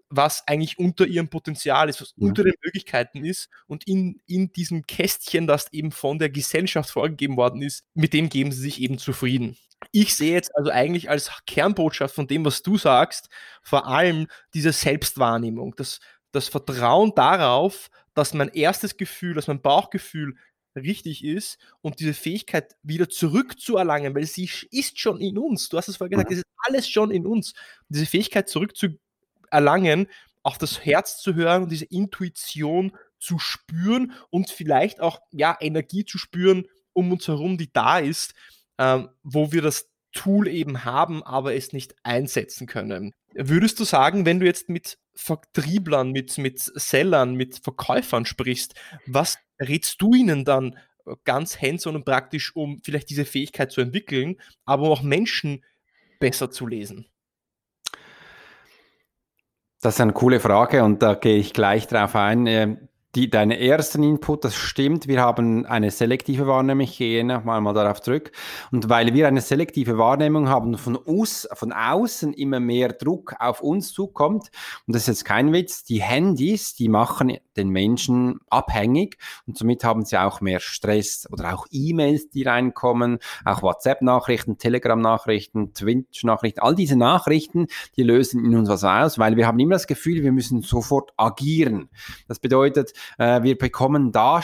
was 0.10 0.48
eigentlich 0.48 0.80
unter 0.80 1.06
ihrem 1.06 1.30
Potenzial 1.30 1.90
ist, 1.90 2.02
was 2.02 2.14
ja. 2.16 2.28
unter 2.28 2.44
den 2.44 2.56
Möglichkeiten 2.64 3.24
ist 3.24 3.50
und 3.68 3.88
in, 3.88 4.22
in 4.26 4.52
diesem 4.52 4.86
Kästchen, 4.88 5.48
das 5.48 5.72
eben 5.72 5.92
von 5.92 6.20
der 6.20 6.30
Gesellschaft 6.30 6.90
vorgegeben 6.90 7.38
worden 7.38 7.62
ist, 7.62 7.84
mit 7.94 8.14
dem 8.14 8.30
geben 8.30 8.52
sie 8.52 8.62
sich 8.62 8.82
eben 8.82 8.98
zufrieden. 8.98 9.58
Ich 9.92 10.16
sehe 10.16 10.34
jetzt 10.34 10.56
also 10.56 10.72
eigentlich 10.72 11.10
als 11.10 11.32
Kernbotschaft 11.46 12.14
von 12.14 12.28
dem, 12.28 12.44
was 12.44 12.64
du 12.64 12.78
sagst, 12.78 13.30
vor 13.62 13.88
allem 13.88 14.28
diese 14.54 14.74
Selbstwahrnehmung, 14.74 15.76
das, 15.76 16.00
das 16.32 16.50
Vertrauen 16.50 17.14
darauf, 17.16 17.90
dass 18.14 18.34
mein 18.34 18.50
erstes 18.50 18.98
Gefühl, 18.98 19.36
dass 19.36 19.48
mein 19.48 19.62
Bauchgefühl 19.62 20.36
richtig 20.76 21.24
ist 21.24 21.58
und 21.82 22.00
diese 22.00 22.14
Fähigkeit 22.14 22.76
wieder 22.84 23.10
zurückzuerlangen, 23.10 24.16
weil 24.16 24.26
sie 24.26 24.50
ist 24.72 25.00
schon 25.00 25.20
in 25.20 25.38
uns. 25.38 25.70
Du 25.70 25.78
hast 25.78 25.88
es 25.88 25.98
vorher 25.98 26.10
gesagt, 26.10 26.32
es 26.32 26.40
ist 26.40 26.46
alles 26.66 26.88
schon 26.90 27.12
in 27.12 27.26
uns. 27.26 27.54
Diese 27.88 28.06
Fähigkeit 28.06 28.50
zurückzuerlangen, 28.50 29.00
erlangen, 29.52 30.08
auf 30.44 30.58
das 30.58 30.86
Herz 30.86 31.22
zu 31.22 31.36
hören 31.36 31.64
und 31.64 31.72
diese 31.72 31.86
Intuition 31.86 32.96
zu 33.20 33.40
spüren 33.40 34.14
und 34.30 34.50
vielleicht 34.50 35.02
auch 35.02 35.20
ja, 35.32 35.58
Energie 35.60 36.06
zu 36.06 36.18
spüren 36.18 36.66
um 36.94 37.12
uns 37.12 37.28
herum, 37.28 37.58
die 37.58 37.72
da 37.72 38.00
ist, 38.00 38.34
ähm, 38.78 39.10
wo 39.24 39.52
wir 39.52 39.62
das 39.62 39.90
Tool 40.12 40.48
eben 40.48 40.86
haben, 40.86 41.24
aber 41.24 41.56
es 41.56 41.72
nicht 41.72 41.96
einsetzen 42.04 42.68
können. 42.68 43.14
Würdest 43.34 43.80
du 43.80 43.84
sagen, 43.84 44.26
wenn 44.26 44.40
du 44.40 44.46
jetzt 44.46 44.70
mit 44.70 44.98
Vertrieblern, 45.14 46.12
mit, 46.12 46.38
mit 46.38 46.60
Sellern, 46.60 47.36
mit 47.36 47.60
Verkäufern 47.64 48.26
sprichst, 48.26 48.74
was 49.06 49.38
rätst 49.60 50.02
du 50.02 50.14
ihnen 50.14 50.46
dann 50.46 50.78
äh, 51.06 51.16
ganz 51.26 51.62
hands-on 51.62 51.96
und 51.96 52.06
praktisch, 52.06 52.56
um 52.56 52.80
vielleicht 52.84 53.10
diese 53.10 53.26
Fähigkeit 53.26 53.72
zu 53.72 53.82
entwickeln, 53.82 54.38
aber 54.66 54.90
auch 54.90 55.02
Menschen 55.02 55.64
besser 56.20 56.50
zu 56.52 56.68
lesen? 56.68 57.06
Das 59.82 59.96
ist 59.96 60.02
eine 60.02 60.12
coole 60.12 60.42
Frage 60.42 60.84
und 60.84 61.02
da 61.02 61.14
gehe 61.14 61.38
ich 61.38 61.54
gleich 61.54 61.88
drauf 61.88 62.16
ein. 62.16 62.48
Ähm, 62.48 62.90
die, 63.16 63.30
deine 63.30 63.60
ersten 63.60 64.04
Input, 64.04 64.44
das 64.44 64.56
stimmt, 64.56 65.08
wir 65.08 65.22
haben 65.22 65.66
eine 65.66 65.90
selektive 65.90 66.46
Wahrnehmung, 66.46 66.84
ich 66.84 66.98
gehe 66.98 67.26
nochmal 67.26 67.60
mal 67.60 67.74
darauf 67.74 68.02
zurück. 68.02 68.32
Und 68.72 68.88
weil 68.90 69.14
wir 69.14 69.28
eine 69.28 69.42
selektive 69.42 69.98
Wahrnehmung 69.98 70.48
haben, 70.48 70.78
von, 70.78 70.98
us, 71.08 71.48
von 71.54 71.72
außen 71.72 72.34
immer 72.34 72.60
mehr 72.60 72.90
Druck 72.90 73.34
auf 73.40 73.62
uns 73.62 73.94
zukommt, 73.94 74.52
und 74.86 74.96
das 74.96 75.04
ist 75.04 75.08
jetzt 75.08 75.26
kein 75.26 75.54
Witz, 75.54 75.84
die 75.84 76.04
Handys, 76.04 76.76
die 76.76 76.88
machen 76.88 77.38
den 77.60 77.70
Menschen 77.70 78.40
abhängig. 78.50 79.18
Und 79.48 79.58
somit 79.58 79.84
haben 79.84 80.06
sie 80.06 80.18
auch 80.18 80.42
mehr 80.42 80.60
Stress 80.60 81.28
oder 81.32 81.54
auch 81.54 81.68
E-Mails, 81.72 82.30
die 82.30 82.44
reinkommen, 82.44 83.20
auch 83.46 83.62
WhatsApp-Nachrichten, 83.62 84.58
Telegram-Nachrichten, 84.58 85.74
Twitch-Nachrichten, 85.74 86.60
all 86.60 86.76
diese 86.76 86.96
Nachrichten, 86.96 87.68
die 87.96 88.04
lösen 88.04 88.44
in 88.46 88.56
uns 88.56 88.70
was 88.70 88.84
aus, 88.84 89.20
weil 89.20 89.36
wir 89.36 89.48
haben 89.48 89.60
immer 89.60 89.76
das 89.76 89.88
Gefühl, 89.88 90.24
wir 90.24 90.32
müssen 90.32 90.62
sofort 90.62 91.12
agieren. 91.18 91.90
Das 92.28 92.40
bedeutet, 92.40 92.94
äh, 93.18 93.44
wir 93.44 93.58
bekommen 93.58 94.12
da 94.12 94.42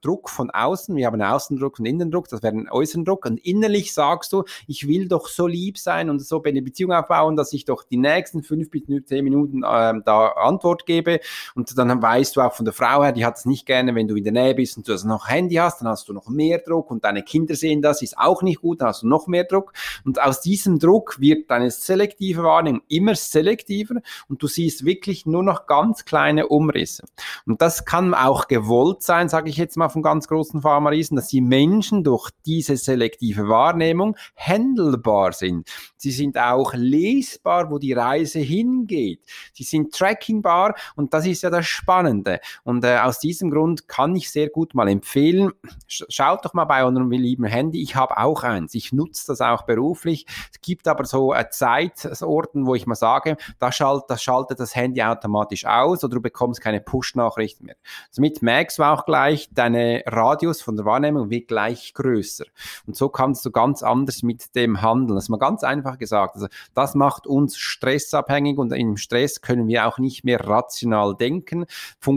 Druck 0.00 0.30
von 0.30 0.50
außen, 0.50 0.94
wir 0.94 1.06
haben 1.06 1.20
Außendruck 1.20 1.80
und 1.80 1.86
Innendruck, 1.86 2.28
das 2.28 2.42
wäre 2.42 2.54
ein 2.54 2.70
äußeren 2.70 3.04
Druck 3.04 3.26
und 3.26 3.38
innerlich 3.38 3.92
sagst 3.92 4.32
du, 4.32 4.44
ich 4.66 4.86
will 4.86 5.08
doch 5.08 5.26
so 5.26 5.46
lieb 5.46 5.78
sein 5.78 6.08
und 6.08 6.20
so 6.20 6.42
eine 6.42 6.62
Beziehung 6.62 6.92
aufbauen, 6.92 7.36
dass 7.36 7.52
ich 7.52 7.64
doch 7.64 7.82
die 7.82 7.96
nächsten 7.96 8.42
fünf 8.42 8.70
bis 8.70 8.82
zehn 9.06 9.24
Minuten 9.24 9.62
äh, 9.62 9.94
da 10.04 10.28
Antwort 10.36 10.86
gebe. 10.86 11.20
Und 11.54 11.76
dann 11.76 12.02
weißt 12.02 12.36
du 12.36 12.40
auch 12.40 12.51
von 12.54 12.64
der 12.64 12.74
Frau 12.74 13.02
her, 13.02 13.12
die 13.12 13.24
hat 13.24 13.36
es 13.36 13.44
nicht 13.44 13.66
gerne, 13.66 13.94
wenn 13.94 14.08
du 14.08 14.16
in 14.16 14.24
der 14.24 14.32
Nähe 14.32 14.54
bist 14.54 14.76
und 14.76 14.88
du 14.88 14.92
also 14.92 15.08
noch 15.08 15.28
Handy 15.28 15.56
hast, 15.56 15.80
dann 15.80 15.88
hast 15.88 16.08
du 16.08 16.12
noch 16.12 16.28
mehr 16.28 16.58
Druck 16.58 16.90
und 16.90 17.04
deine 17.04 17.22
Kinder 17.22 17.54
sehen 17.54 17.82
das, 17.82 18.02
ist 18.02 18.18
auch 18.18 18.42
nicht 18.42 18.60
gut, 18.60 18.80
dann 18.80 18.88
hast 18.88 19.02
du 19.02 19.08
noch 19.08 19.26
mehr 19.26 19.44
Druck 19.44 19.72
und 20.04 20.20
aus 20.20 20.40
diesem 20.40 20.78
Druck 20.78 21.20
wird 21.20 21.50
deine 21.50 21.70
selektive 21.70 22.42
Wahrnehmung 22.42 22.82
immer 22.88 23.14
selektiver 23.14 23.96
und 24.28 24.42
du 24.42 24.46
siehst 24.46 24.84
wirklich 24.84 25.26
nur 25.26 25.42
noch 25.42 25.66
ganz 25.66 26.04
kleine 26.04 26.48
Umrisse 26.48 27.04
und 27.46 27.62
das 27.62 27.84
kann 27.84 28.14
auch 28.14 28.48
gewollt 28.48 29.02
sein, 29.02 29.28
sage 29.28 29.50
ich 29.50 29.56
jetzt 29.56 29.76
mal 29.76 29.88
von 29.88 30.02
ganz 30.02 30.28
großen 30.28 30.62
Pharma-Riesen, 30.62 31.16
dass 31.16 31.28
die 31.28 31.40
Menschen 31.40 32.04
durch 32.04 32.30
diese 32.46 32.76
selektive 32.76 33.48
Wahrnehmung 33.48 34.16
handelbar 34.36 35.32
sind. 35.32 35.68
Sie 35.96 36.10
sind 36.10 36.38
auch 36.38 36.74
lesbar, 36.74 37.70
wo 37.70 37.78
die 37.78 37.92
Reise 37.92 38.38
hingeht. 38.38 39.20
Sie 39.52 39.64
sind 39.64 39.92
trackingbar 39.92 40.74
und 40.96 41.14
das 41.14 41.26
ist 41.26 41.42
ja 41.42 41.50
das 41.50 41.66
Spannende. 41.66 42.40
Und 42.64 42.84
äh, 42.84 42.98
aus 42.98 43.18
diesem 43.18 43.50
Grund 43.50 43.88
kann 43.88 44.14
ich 44.16 44.30
sehr 44.30 44.48
gut 44.48 44.74
mal 44.74 44.88
empfehlen, 44.88 45.52
schaut 45.86 46.44
doch 46.44 46.54
mal 46.54 46.64
bei 46.64 46.82
eurem 46.84 47.10
lieben 47.10 47.44
Handy. 47.44 47.82
Ich 47.82 47.96
habe 47.96 48.18
auch 48.18 48.42
eins. 48.42 48.74
Ich 48.74 48.92
nutze 48.92 49.26
das 49.26 49.40
auch 49.40 49.62
beruflich. 49.62 50.26
Es 50.52 50.60
gibt 50.60 50.88
aber 50.88 51.04
so 51.04 51.34
äh, 51.34 51.48
Zeitorten, 51.50 52.66
wo 52.66 52.74
ich 52.74 52.86
mal 52.86 52.94
sage, 52.94 53.36
da 53.58 53.72
schalt, 53.72 54.04
das 54.08 54.22
schaltet 54.22 54.60
das 54.60 54.74
Handy 54.74 55.02
automatisch 55.02 55.64
aus 55.66 56.04
oder 56.04 56.16
du 56.16 56.20
bekommst 56.20 56.60
keine 56.60 56.80
Push-Nachrichten 56.80 57.66
mehr. 57.66 57.76
Somit 58.10 58.42
merkst 58.42 58.78
du 58.78 58.82
auch 58.82 59.04
gleich, 59.04 59.48
deine 59.52 60.02
Radius 60.06 60.62
von 60.62 60.76
der 60.76 60.84
Wahrnehmung 60.84 61.30
wird 61.30 61.48
gleich 61.48 61.94
größer. 61.94 62.44
Und 62.86 62.96
so 62.96 63.08
kannst 63.08 63.44
du 63.44 63.50
ganz 63.50 63.82
anders 63.82 64.22
mit 64.22 64.54
dem 64.54 64.82
handeln. 64.82 65.16
Das 65.16 65.24
ist 65.24 65.28
mal 65.28 65.38
ganz 65.38 65.64
einfach 65.64 65.98
gesagt. 65.98 66.34
Also 66.34 66.48
das 66.74 66.94
macht 66.94 67.26
uns 67.26 67.56
stressabhängig 67.56 68.58
und 68.58 68.72
im 68.72 68.96
Stress 68.96 69.40
können 69.40 69.68
wir 69.68 69.86
auch 69.86 69.98
nicht 69.98 70.24
mehr 70.24 70.40
rational 70.46 71.14
denken, 71.14 71.66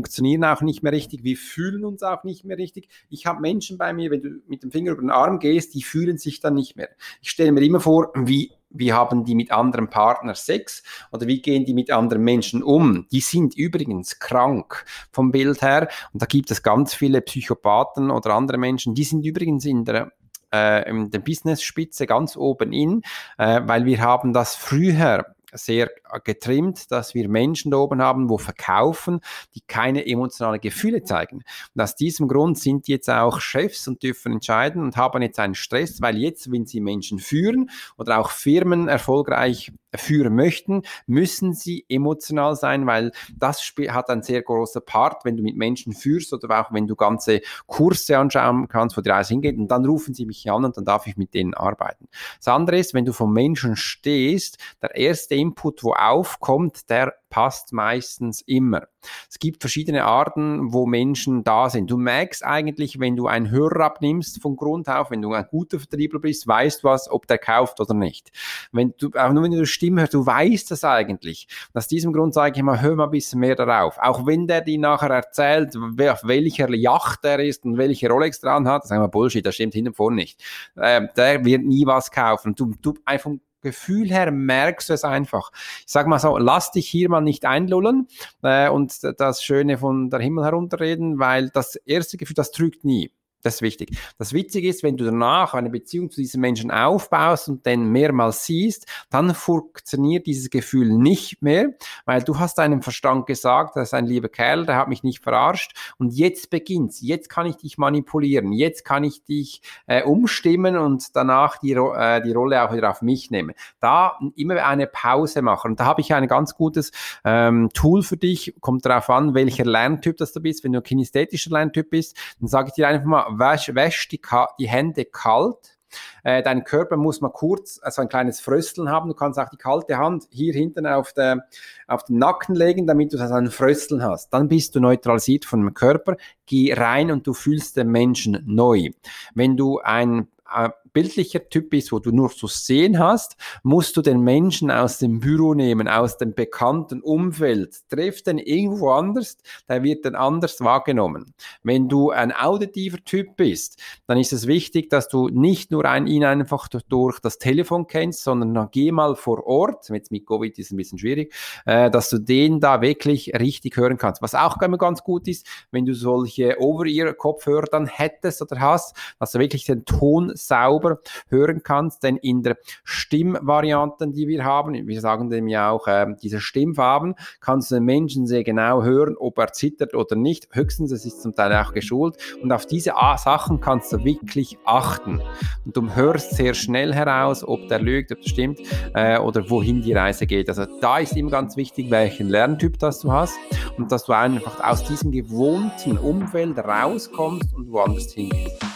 funktionieren 0.05 0.43
auch 0.43 0.61
nicht 0.61 0.83
mehr 0.83 0.91
richtig, 0.91 1.23
wir 1.23 1.35
fühlen 1.35 1.83
uns 1.83 2.03
auch 2.03 2.23
nicht 2.23 2.45
mehr 2.45 2.59
richtig. 2.59 2.89
Ich 3.09 3.25
habe 3.25 3.41
Menschen 3.41 3.79
bei 3.79 3.91
mir, 3.91 4.11
wenn 4.11 4.21
du 4.21 4.29
mit 4.47 4.61
dem 4.61 4.71
Finger 4.71 4.91
über 4.91 5.01
den 5.01 5.09
Arm 5.09 5.39
gehst, 5.39 5.73
die 5.73 5.81
fühlen 5.81 6.19
sich 6.19 6.39
dann 6.39 6.53
nicht 6.53 6.75
mehr. 6.75 6.89
Ich 7.21 7.31
stelle 7.31 7.51
mir 7.51 7.61
immer 7.61 7.79
vor, 7.79 8.11
wie 8.15 8.51
wie 8.69 8.91
haben 8.91 9.23
die 9.23 9.35
mit 9.35 9.51
anderen 9.51 9.89
Partnern 9.89 10.35
Sex 10.35 10.83
oder 11.11 11.27
wie 11.27 11.41
gehen 11.41 11.65
die 11.65 11.73
mit 11.73 11.89
anderen 11.91 12.23
Menschen 12.23 12.61
um. 12.61 13.07
Die 13.09 13.21
sind 13.21 13.55
übrigens 13.55 14.19
krank 14.19 14.85
vom 15.11 15.31
Bild 15.31 15.61
her 15.61 15.87
und 16.11 16.21
da 16.21 16.25
gibt 16.25 16.51
es 16.51 16.61
ganz 16.61 16.93
viele 16.93 17.21
Psychopathen 17.21 18.11
oder 18.11 18.33
andere 18.33 18.57
Menschen, 18.57 18.93
die 18.93 19.05
sind 19.05 19.25
übrigens 19.25 19.65
in 19.65 19.85
der 19.85 20.11
äh, 20.53 20.87
in 20.89 21.09
der 21.09 21.19
Business-Spitze 21.19 22.05
ganz 22.05 22.37
oben 22.37 22.73
in, 22.73 23.01
äh, 23.37 23.61
weil 23.63 23.85
wir 23.85 24.01
haben 24.01 24.33
das 24.33 24.55
früher 24.55 25.34
sehr 25.55 25.89
getrimmt, 26.23 26.91
dass 26.91 27.13
wir 27.13 27.29
Menschen 27.29 27.71
da 27.71 27.77
oben 27.77 28.01
haben, 28.01 28.29
wo 28.29 28.37
verkaufen, 28.37 29.19
die 29.55 29.61
keine 29.67 30.05
emotionalen 30.05 30.61
Gefühle 30.61 31.03
zeigen. 31.03 31.43
Und 31.73 31.81
aus 31.81 31.95
diesem 31.95 32.27
Grund 32.27 32.59
sind 32.59 32.87
jetzt 32.87 33.09
auch 33.09 33.39
Chefs 33.39 33.87
und 33.87 34.03
dürfen 34.03 34.33
entscheiden 34.33 34.83
und 34.83 34.97
haben 34.97 35.21
jetzt 35.21 35.39
einen 35.39 35.55
Stress, 35.55 36.01
weil 36.01 36.17
jetzt, 36.17 36.51
wenn 36.51 36.65
sie 36.65 36.79
Menschen 36.79 37.19
führen 37.19 37.69
oder 37.97 38.19
auch 38.19 38.31
Firmen 38.31 38.87
erfolgreich 38.87 39.71
führen 39.97 40.35
möchten, 40.35 40.83
müssen 41.07 41.53
sie 41.53 41.85
emotional 41.89 42.55
sein, 42.55 42.85
weil 42.85 43.11
das 43.37 43.61
hat 43.89 44.09
einen 44.09 44.23
sehr 44.23 44.41
großen 44.41 44.83
Part, 44.85 45.25
wenn 45.25 45.37
du 45.37 45.43
mit 45.43 45.55
Menschen 45.55 45.93
führst 45.93 46.33
oder 46.33 46.61
auch 46.61 46.73
wenn 46.73 46.87
du 46.87 46.95
ganze 46.95 47.41
Kurse 47.67 48.17
anschauen 48.17 48.67
kannst, 48.67 48.97
wo 48.97 49.01
die 49.01 49.09
Reise 49.09 49.33
hingeht 49.33 49.57
und 49.57 49.67
dann 49.69 49.85
rufen 49.85 50.13
sie 50.13 50.25
mich 50.25 50.49
an 50.49 50.65
und 50.65 50.77
dann 50.77 50.85
darf 50.85 51.07
ich 51.07 51.17
mit 51.17 51.33
denen 51.33 51.53
arbeiten. 51.53 52.07
Das 52.37 52.47
andere 52.47 52.77
ist, 52.77 52.93
wenn 52.93 53.05
du 53.05 53.13
vom 53.13 53.33
Menschen 53.33 53.75
stehst, 53.75 54.57
der 54.81 54.95
erste 54.95 55.35
Input, 55.35 55.83
wo 55.83 55.93
aufkommt, 55.93 56.89
der 56.89 57.13
passt 57.29 57.73
meistens 57.73 58.41
immer. 58.41 58.87
Es 59.29 59.39
gibt 59.39 59.61
verschiedene 59.61 60.05
Arten, 60.05 60.73
wo 60.73 60.85
Menschen 60.85 61.43
da 61.43 61.69
sind. 61.69 61.91
Du 61.91 61.97
merkst 61.97 62.43
eigentlich, 62.43 62.99
wenn 62.99 63.15
du 63.15 63.27
einen 63.27 63.49
Hörer 63.49 63.85
abnimmst 63.85 64.41
von 64.41 64.55
Grund 64.55 64.87
auf, 64.89 65.11
wenn 65.11 65.21
du 65.21 65.33
ein 65.33 65.45
guter 65.49 65.79
Vertriebler 65.79 66.19
bist, 66.19 66.47
weißt 66.47 66.83
du 66.83 66.87
was, 66.87 67.09
ob 67.09 67.27
der 67.27 67.37
kauft 67.37 67.79
oder 67.79 67.93
nicht. 67.93 68.31
Wenn 68.71 68.93
du, 68.97 69.09
auch 69.15 69.31
nur 69.31 69.43
wenn 69.43 69.51
du 69.51 69.65
Stimme 69.65 70.01
hörst, 70.01 70.13
du 70.13 70.25
weißt 70.25 70.71
das 70.71 70.83
eigentlich. 70.83 71.47
Und 71.73 71.77
aus 71.77 71.87
diesem 71.87 72.13
Grund 72.13 72.33
sage 72.33 72.57
ich 72.57 72.63
mal, 72.63 72.81
hör 72.81 72.95
mal 72.95 73.05
ein 73.05 73.11
bisschen 73.11 73.39
mehr 73.39 73.55
darauf. 73.55 73.97
Auch 73.99 74.25
wenn 74.25 74.47
der 74.47 74.61
dir 74.61 74.79
nachher 74.79 75.09
erzählt, 75.11 75.75
auf 75.75 76.23
welcher 76.23 76.73
Yacht 76.73 77.23
er 77.23 77.39
ist 77.39 77.65
und 77.65 77.77
welche 77.77 78.09
Rolex 78.09 78.39
dran 78.39 78.67
hat, 78.67 78.87
sagen 78.87 79.01
wir 79.01 79.07
Bullshit, 79.07 79.45
das 79.45 79.55
stimmt 79.55 79.73
hinten 79.73 79.89
und 79.89 79.95
vorne 79.95 80.15
nicht. 80.15 80.43
Äh, 80.75 81.07
der 81.15 81.43
wird 81.45 81.63
nie 81.63 81.85
was 81.85 82.11
kaufen. 82.11 82.55
Du, 82.55 82.73
du 82.81 82.93
einfach 83.05 83.31
Gefühl 83.65 84.09
her 84.09 84.31
merkst 84.31 84.89
du 84.89 84.93
es 84.93 85.03
einfach. 85.03 85.51
Ich 85.79 85.91
sag 85.91 86.05
mal 86.05 86.19
so, 86.19 86.37
lass 86.37 86.71
dich 86.71 86.87
hier 86.87 87.09
mal 87.09 87.21
nicht 87.21 87.45
einlullen 87.45 88.07
äh, 88.43 88.69
und 88.69 88.93
das 89.17 89.43
Schöne 89.43 89.79
von 89.79 90.11
der 90.11 90.19
Himmel 90.19 90.43
herunterreden, 90.45 91.17
weil 91.17 91.49
das 91.49 91.75
erste 91.75 92.17
Gefühl, 92.17 92.35
das 92.35 92.51
trügt 92.51 92.85
nie. 92.85 93.11
Das 93.45 93.55
ist 93.55 93.61
wichtig. 93.61 93.95
Das 94.17 94.33
Witzige 94.33 94.67
ist, 94.67 94.81
wenn 94.81 94.97
du 94.97 95.05
danach 95.05 95.53
eine 95.53 95.69
Beziehung 95.69 96.09
zu 96.09 96.19
diesem 96.19 96.41
Menschen 96.41 96.71
aufbaust 96.71 97.47
und 97.47 97.63
den 97.67 97.91
mehrmals 97.91 98.43
siehst, 98.45 98.87
dann 99.11 99.35
funktioniert 99.35 100.25
dieses 100.25 100.49
Gefühl 100.49 100.89
nicht 100.89 101.43
mehr, 101.43 101.69
weil 102.05 102.23
du 102.23 102.39
hast 102.39 102.57
deinem 102.57 102.81
Verstand 102.81 103.27
gesagt, 103.27 103.75
das 103.75 103.89
ist 103.89 103.93
ein 103.93 104.07
lieber 104.07 104.29
Kerl, 104.29 104.65
der 104.65 104.77
hat 104.77 104.87
mich 104.87 105.03
nicht 105.03 105.19
verarscht 105.19 105.77
und 105.99 106.11
jetzt 106.15 106.49
beginnt's. 106.49 107.01
Jetzt 107.01 107.29
kann 107.29 107.45
ich 107.45 107.57
dich 107.57 107.77
manipulieren. 107.77 108.51
Jetzt 108.51 108.83
kann 108.83 109.03
ich 109.03 109.23
dich 109.25 109.61
äh, 109.85 110.01
umstimmen 110.01 110.75
und 110.75 111.15
danach 111.15 111.57
die, 111.57 111.73
äh, 111.73 112.23
die 112.23 112.31
Rolle 112.31 112.63
auch 112.63 112.73
wieder 112.73 112.89
auf 112.89 113.03
mich 113.03 113.29
nehmen. 113.29 113.53
Da 113.79 114.17
immer 114.35 114.65
eine 114.65 114.87
Pause 114.87 115.43
machen. 115.43 115.73
Und 115.73 115.79
da 115.79 115.85
habe 115.85 116.01
ich 116.01 116.11
ein 116.15 116.27
ganz 116.27 116.55
gutes 116.55 116.91
ähm, 117.23 117.69
Tool 117.75 118.01
für 118.01 118.17
dich. 118.17 118.55
Kommt 118.59 118.87
darauf 118.87 119.07
an, 119.11 119.35
welcher 119.35 119.65
Lerntyp 119.65 120.17
das 120.17 120.33
du 120.33 120.39
bist. 120.39 120.63
Wenn 120.63 120.71
du 120.71 120.79
ein 120.79 120.83
kinesthetischer 120.83 121.51
Lerntyp 121.51 121.91
bist, 121.91 122.17
dann 122.39 122.47
sage 122.47 122.69
ich 122.69 122.73
dir 122.73 122.87
einfach 122.87 123.05
mal, 123.05 123.34
wäsch, 123.39 124.07
die, 124.09 124.21
die 124.59 124.67
Hände 124.67 125.05
kalt. 125.05 125.75
Äh, 126.23 126.43
dein 126.43 126.63
Körper 126.63 126.97
muss 126.97 127.21
mal 127.21 127.29
kurz 127.29 127.79
also 127.81 128.01
ein 128.01 128.09
kleines 128.09 128.39
Frösteln 128.39 128.89
haben. 128.89 129.09
Du 129.09 129.15
kannst 129.15 129.39
auch 129.39 129.49
die 129.49 129.57
kalte 129.57 129.97
Hand 129.97 130.25
hier 130.29 130.53
hinten 130.53 130.85
auf, 130.85 131.13
der, 131.13 131.45
auf 131.87 132.03
den 132.03 132.17
Nacken 132.17 132.55
legen, 132.55 132.87
damit 132.87 133.13
du 133.13 133.17
das 133.17 133.31
ein 133.31 133.49
Frösteln 133.49 134.03
hast. 134.03 134.29
Dann 134.29 134.47
bist 134.47 134.75
du 134.75 134.79
neutralisiert 134.79 135.45
von 135.45 135.61
dem 135.61 135.73
Körper. 135.73 136.17
Geh 136.45 136.73
rein 136.73 137.11
und 137.11 137.27
du 137.27 137.33
fühlst 137.33 137.77
den 137.77 137.89
Menschen 137.89 138.43
neu. 138.45 138.89
Wenn 139.33 139.57
du 139.57 139.79
ein 139.79 140.27
äh, 140.53 140.69
bildlicher 140.95 141.49
Typ 141.49 141.71
bist, 141.71 141.91
wo 141.91 141.99
du 141.99 142.11
nur 142.11 142.31
zu 142.31 142.47
sehen 142.47 142.97
hast, 142.99 143.35
musst 143.63 143.97
du 143.97 144.01
den 144.01 144.21
Menschen 144.21 144.71
aus 144.71 144.97
dem 144.97 145.19
Büro 145.19 145.53
nehmen, 145.53 145.89
aus 145.89 146.17
dem 146.17 146.33
bekannten 146.33 147.01
Umfeld. 147.01 147.75
Treff 147.89 148.23
den 148.23 148.37
irgendwo 148.37 148.91
anders, 148.91 149.37
der 149.67 149.83
wird 149.83 150.05
dann 150.05 150.15
anders 150.15 150.61
wahrgenommen. 150.61 151.33
Wenn 151.63 151.89
du 151.89 152.11
ein 152.11 152.31
auditiver 152.31 153.03
Typ 153.03 153.35
bist, 153.35 153.81
dann 154.07 154.17
ist 154.17 154.31
es 154.31 154.47
wichtig, 154.47 154.89
dass 154.89 155.09
du 155.09 155.27
nicht 155.27 155.69
nur 155.69 155.83
ein, 155.83 156.07
ihn 156.07 156.23
einfach 156.23 156.69
durch 156.69 157.19
das 157.19 157.39
Telefon 157.39 157.87
kennst, 157.87 158.23
sondern 158.23 158.53
dann 158.53 158.69
geh 158.71 158.93
mal 158.93 159.17
vor 159.17 159.45
Ort, 159.45 159.89
jetzt 159.89 160.11
mit 160.11 160.25
Covid 160.25 160.57
ist 160.57 160.67
es 160.67 160.71
ein 160.71 160.77
bisschen 160.77 160.97
schwierig, 160.97 161.33
äh, 161.65 161.91
dass 161.91 162.09
du 162.09 162.19
den 162.19 162.61
da 162.61 162.79
wirklich 162.79 163.33
richtig 163.37 163.75
hören 163.75 163.97
kannst. 163.97 164.21
Was 164.21 164.33
auch 164.33 164.59
ganz 164.59 165.03
gut 165.03 165.27
ist, 165.27 165.45
wenn 165.71 165.85
du 165.85 165.93
solche 165.93 166.57
Over-Ear-Kopfhörer 166.57 167.67
dann 167.69 167.85
hättest 167.85 168.41
oder 168.41 168.61
hast, 168.61 168.95
dass 169.19 169.33
du 169.33 169.39
wirklich 169.39 169.65
den 169.65 169.83
Ton 169.83 170.31
sauber 170.35 170.84
sauber 170.85 170.99
hören 171.29 171.61
kannst, 171.63 172.03
denn 172.03 172.17
in 172.17 172.43
der 172.43 172.57
Stimmvarianten, 172.83 174.13
die 174.13 174.27
wir 174.27 174.43
haben, 174.43 174.73
wir 174.87 175.01
sagen 175.01 175.29
dem 175.29 175.47
ja 175.47 175.69
auch 175.69 175.87
äh, 175.87 176.07
diese 176.21 176.39
Stimmfarben, 176.39 177.15
kannst 177.39 177.71
du 177.71 177.75
den 177.75 177.85
Menschen 177.85 178.27
sehr 178.27 178.43
genau 178.43 178.83
hören, 178.83 179.15
ob 179.17 179.37
er 179.37 179.51
zittert 179.53 179.93
oder 179.93 180.15
nicht. 180.15 180.47
Höchstens, 180.51 180.91
es 180.91 181.05
ist 181.05 181.21
zum 181.21 181.35
Teil 181.35 181.53
auch 181.55 181.73
geschult 181.73 182.17
und 182.41 182.51
auf 182.51 182.65
diese 182.65 182.93
Sachen 183.17 183.59
kannst 183.59 183.91
du 183.91 184.03
wirklich 184.03 184.57
achten. 184.65 185.21
Und 185.65 185.75
du 185.75 185.95
hörst 185.95 186.35
sehr 186.35 186.53
schnell 186.53 186.93
heraus, 186.93 187.43
ob 187.43 187.67
der 187.67 187.79
lügt, 187.79 188.11
ob 188.11 188.21
das 188.21 188.29
stimmt 188.29 188.59
äh, 188.93 189.17
oder 189.17 189.49
wohin 189.49 189.81
die 189.81 189.93
Reise 189.93 190.27
geht. 190.27 190.49
Also 190.49 190.65
da 190.81 190.99
ist 190.99 191.15
ihm 191.15 191.29
ganz 191.29 191.57
wichtig, 191.57 191.89
welchen 191.89 192.29
Lerntyp 192.29 192.79
das 192.79 192.99
du 192.99 193.11
hast 193.11 193.35
und 193.77 193.91
dass 193.91 194.05
du 194.05 194.13
einfach 194.13 194.63
aus 194.63 194.83
diesem 194.83 195.11
gewohnten 195.11 195.97
Umfeld 195.97 196.57
rauskommst 196.57 197.53
und 197.53 197.71
woanders 197.71 198.11
hingehst. 198.13 198.74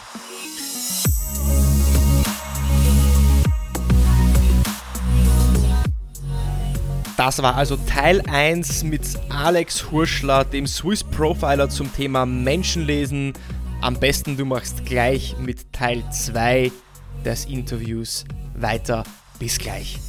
Das 7.19 7.43
war 7.43 7.57
also 7.57 7.75
Teil 7.75 8.21
1 8.31 8.85
mit 8.85 9.01
Alex 9.27 9.91
Hurschler, 9.91 10.45
dem 10.45 10.65
Swiss 10.65 11.03
Profiler 11.03 11.67
zum 11.67 11.93
Thema 11.93 12.25
Menschenlesen. 12.25 13.33
Am 13.81 13.99
besten 13.99 14.37
du 14.37 14.45
machst 14.45 14.85
gleich 14.85 15.35
mit 15.37 15.73
Teil 15.73 16.01
2 16.13 16.71
des 17.25 17.43
Interviews 17.43 18.23
weiter. 18.55 19.03
Bis 19.37 19.57
gleich. 19.57 19.99